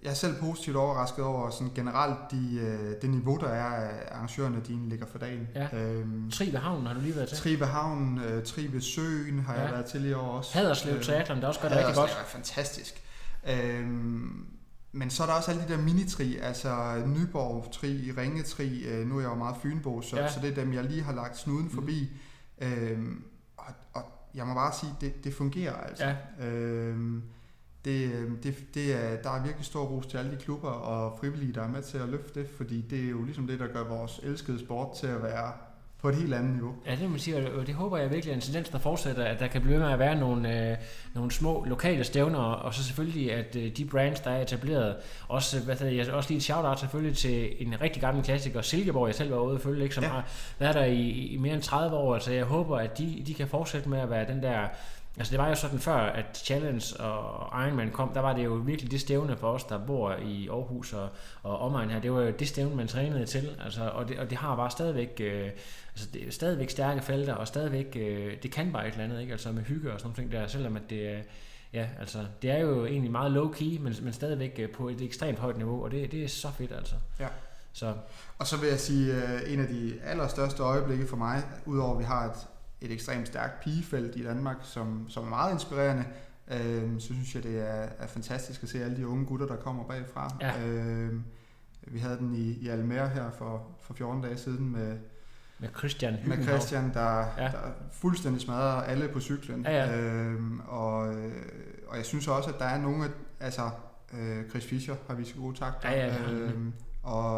[0.07, 3.89] jeg er selv positivt overrasket over sådan generelt de, øh, det niveau, der er af
[4.11, 5.47] arrangørerne, de ligger for dagen.
[5.55, 5.77] Ja.
[5.77, 7.37] Øhm, Tribe Havn har du lige været til.
[7.37, 9.61] Tribe Havn, øh, Tribe Søen har ja.
[9.61, 10.57] jeg været til i år også.
[10.57, 12.09] Haderslev Triathlon, der også gør det rigtig godt.
[12.09, 13.03] Det er fantastisk.
[13.49, 14.45] Øhm,
[14.91, 19.07] men så er der også alle de der minitri, altså Nyborg Tri, Ringe Tri, øh,
[19.07, 20.31] nu er jeg jo meget Fynbo, så, ja.
[20.31, 22.11] så det er dem, jeg lige har lagt snuden forbi.
[22.61, 22.67] Mm.
[22.67, 23.23] Øhm,
[23.57, 24.03] og, og
[24.35, 26.05] jeg må bare sige, det, det fungerer altså.
[26.39, 26.47] Ja.
[26.47, 27.23] Øhm,
[27.87, 31.53] det, det, det er, der er virkelig stor ros til alle de klubber og frivillige,
[31.53, 33.83] der er med til at løfte det, fordi det er jo ligesom det, der gør
[33.83, 35.53] vores elskede sport til at være
[36.01, 36.73] på et helt andet niveau.
[36.85, 39.23] Ja, det må man sige, og det håber jeg virkelig er en tendens, der fortsætter,
[39.23, 40.77] at der kan blive med at være nogle, øh,
[41.15, 44.95] nogle små lokale stævner, og så selvfølgelig, at øh, de brands, der er etableret,
[45.27, 49.07] også, hvad hedder, jeg, også lige et shout-out selvfølgelig til en rigtig gammel klassiker, Silkeborg,
[49.07, 50.09] jeg selv var ude at følge, ikke, som ja.
[50.09, 50.29] har
[50.59, 53.47] været der i, i mere end 30 år, altså jeg håber, at de, de kan
[53.47, 54.67] fortsætte med at være den der
[55.17, 58.53] Altså det var jo sådan før, at Challenge og Ironman kom, der var det jo
[58.53, 61.09] virkelig det stævne for os, der bor i Aarhus og,
[61.43, 61.99] og omegn her.
[61.99, 64.71] Det var jo det stævne, man trænede til, altså, og, det, og det har bare
[64.71, 65.49] stadigvæk, øh,
[65.93, 69.31] altså det stadigvæk stærke felter, og stadigvæk, øh, det kan bare et eller andet, ikke?
[69.31, 71.23] Altså med hygge og sådan noget der, selvom at det,
[71.73, 75.39] ja, altså, det er jo egentlig meget low-key, men, men stadigvæk øh, på et ekstremt
[75.39, 76.95] højt niveau, og det, det er så fedt altså.
[77.19, 77.27] Ja.
[77.73, 77.93] Så.
[78.39, 81.99] Og så vil jeg sige, uh, en af de allerstørste øjeblikke for mig, udover at
[81.99, 82.47] vi har et
[82.81, 86.05] et ekstremt stærkt pigefelt i Danmark, som, som er meget inspirerende,
[86.51, 89.55] øh, så synes jeg, det er, er fantastisk at se alle de unge gutter, der
[89.55, 90.37] kommer bagfra.
[90.41, 90.67] Ja.
[90.67, 91.13] Øh,
[91.81, 94.97] vi havde den i, i Almer her for, for 14 dage siden med,
[95.59, 97.43] med Christian Med Christian, der, ja.
[97.43, 99.65] der fuldstændig smadrer alle på cyklen.
[99.65, 99.97] Ja, ja.
[99.97, 100.97] Øhm, og,
[101.87, 103.09] og jeg synes også, at der er nogle af,
[103.39, 103.69] altså
[104.13, 105.91] øh, Chris Fischer har vi så gode takter.
[105.91, 106.73] Ja, ja, øhm,
[107.03, 107.35] og,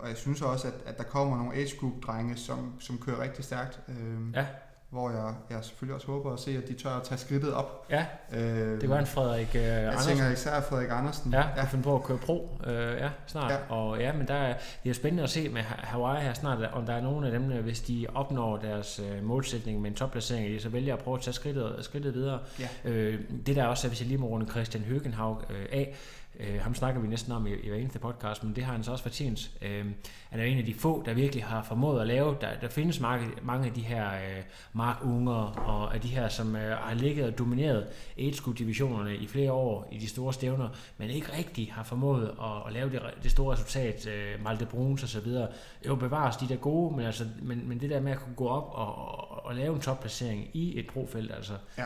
[0.00, 3.20] og jeg synes også, at, at der kommer nogle age group drenge, som, som kører
[3.20, 3.80] rigtig stærkt.
[3.88, 4.46] Øhm, ja
[4.90, 7.86] hvor jeg, jeg selvfølgelig også håber at se, at de tør at tage skridtet op.
[7.90, 10.10] Ja, øh, det var en Frederik uh, jeg Andersen.
[10.10, 11.32] Jeg tænker især Frederik Andersen.
[11.32, 11.64] Ja, ja.
[11.64, 13.50] finde på at køre pro uh, ja, snart.
[13.50, 13.74] Ja.
[13.74, 16.86] Og ja, men der er, det er spændende at se med Hawaii her snart, om
[16.86, 20.68] der er nogen af dem, hvis de opnår deres uh, målsætning med en topplacering, så
[20.68, 22.38] vælger at prøve at tage skridtet, skridtet videre.
[22.60, 22.68] Ja.
[22.84, 25.96] Uh, det der også er, hvis jeg lige må runde Christian Høgenhaug uh, af,
[26.40, 28.84] Øh, ham snakker vi næsten om i, i hver eneste podcast, men det har han
[28.84, 29.50] så også fortjent.
[29.62, 29.86] Øh,
[30.30, 32.36] han er en af de få, der virkelig har formået at lave.
[32.40, 35.32] Der, der findes mange, mange af de her øh, Mark Unger
[35.66, 37.86] og af de her, som øh, har ligget og domineret
[38.18, 40.68] age divisionerne i flere år i de store stævner,
[40.98, 44.06] men ikke rigtig har formået at, at lave det, det store resultat.
[44.06, 45.48] Øh, Malte Bruns og så videre.
[45.86, 48.48] Jo, bevares de der gode, men, altså, men, men det der med at kunne gå
[48.48, 51.84] op og, og, og lave en topplacering i et profelt, altså, ja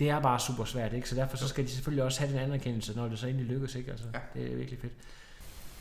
[0.00, 1.08] det er bare super svært, ikke?
[1.08, 3.74] Så derfor så skal de selvfølgelig også have den anerkendelse, når det så endelig lykkes,
[3.74, 3.90] ikke?
[3.90, 4.40] Altså, ja.
[4.40, 4.92] det er virkelig fedt.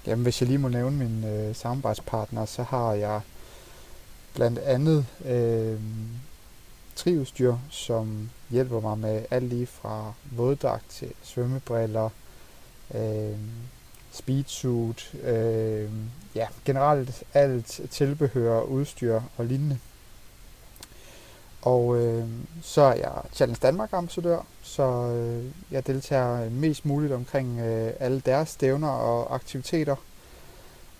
[0.07, 3.21] Jamen, hvis jeg lige må nævne min øh, samarbejdspartner, så har jeg
[4.35, 5.79] blandt andet øh,
[6.95, 12.09] triudstyr, som hjælper mig med alt lige fra våddragt til svømmebriller,
[12.95, 13.37] øh,
[14.11, 15.89] speedsuit, øh,
[16.35, 19.79] ja, generelt alt tilbehør, udstyr og lignende.
[21.61, 22.27] Og øh,
[22.61, 27.93] så er jeg Challenge Danmark ambassadør, så øh, jeg deltager øh, mest muligt omkring øh,
[27.99, 29.95] alle deres stævner og aktiviteter.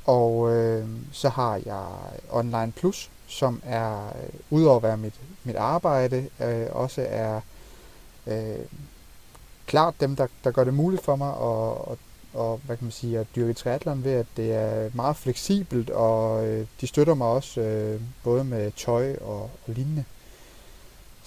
[0.06, 1.86] Og øh, så har jeg
[2.32, 7.42] Online Plus, som er, øh, udover at være mit, mit arbejde, øh, også er
[8.28, 8.66] øh,
[9.68, 11.98] klart dem, der, der gør det muligt for mig at, at,
[12.34, 16.48] og, hvad kan man sige, at dyrke triathlon ved, at det er meget fleksibelt, og
[16.48, 20.06] øh, de støtter mig også øh, både med tøj og, og lignende.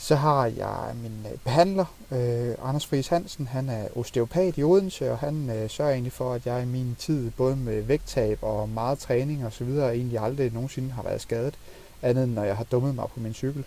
[0.03, 3.47] Så har jeg min øh, behandler, øh, Anders Friis Hansen.
[3.47, 6.97] Han er osteopat i Odense, og han øh, sørger egentlig for, at jeg i min
[6.99, 11.55] tid, både med vægttab og meget træning osv., egentlig aldrig nogensinde har været skadet,
[12.03, 13.65] andet end når jeg har dummet mig på min cykel.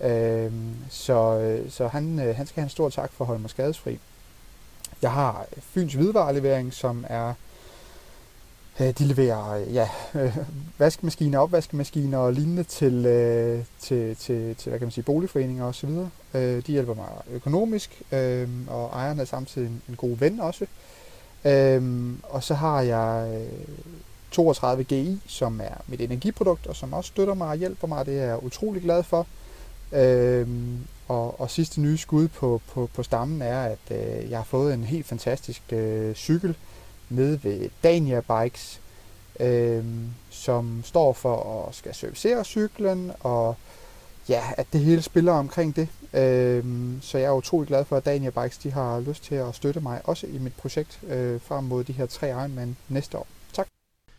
[0.00, 0.52] Øh,
[0.90, 3.50] så øh, så han, øh, han skal have en stor tak for at holde mig
[3.50, 3.98] skadesfri.
[5.02, 7.34] Jeg har Fyns Hvidvarelevering, som er Øh,
[8.80, 10.36] Øh, de leverer øh, ja, øh,
[10.78, 13.02] vaskemaskiner, opvaskemaskiner og lignende til,
[13.80, 15.90] til, til, til hvad kan man sige, boligforeninger osv.
[16.32, 18.02] De hjælper mig økonomisk,
[18.68, 20.66] og ejeren er samtidig en, en god ven også.
[22.22, 23.40] Og så har jeg
[24.30, 28.06] 32 GI, som er mit energiprodukt, og som også støtter mig og hjælper mig.
[28.06, 29.26] Det er jeg utrolig glad for.
[31.08, 33.98] Og, og sidste nye skud på, på, på stammen er, at
[34.30, 35.62] jeg har fået en helt fantastisk
[36.14, 36.56] cykel,
[37.10, 38.80] nede ved Dania Bikes,
[39.40, 39.84] øh,
[40.30, 43.56] som står for at skal servicere cyklen, og
[44.28, 45.88] ja, at det hele spiller omkring det.
[46.14, 46.64] Øh,
[47.00, 49.80] så jeg er utrolig glad for, at Dania Bikes de har lyst til at støtte
[49.80, 53.26] mig, også i mit projekt øh, frem mod de her tre Ironman næste år.
[53.52, 53.66] Tak.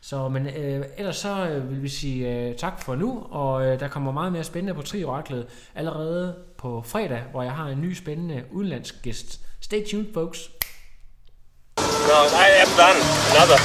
[0.01, 3.79] Så, men øh, ellers så øh, vil vi sige øh, tak for nu, og øh,
[3.79, 7.93] der kommer meget mere spændende på Trioraklet allerede på fredag, hvor jeg har en ny
[7.93, 9.41] spændende udenlandsk gæst.
[9.61, 10.58] Stay tuned, folks.
[12.07, 12.97] No, I am done.
[13.31, 13.57] Another.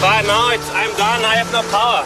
[0.00, 1.24] But no, it's, I'm done.
[1.24, 2.04] I have no power.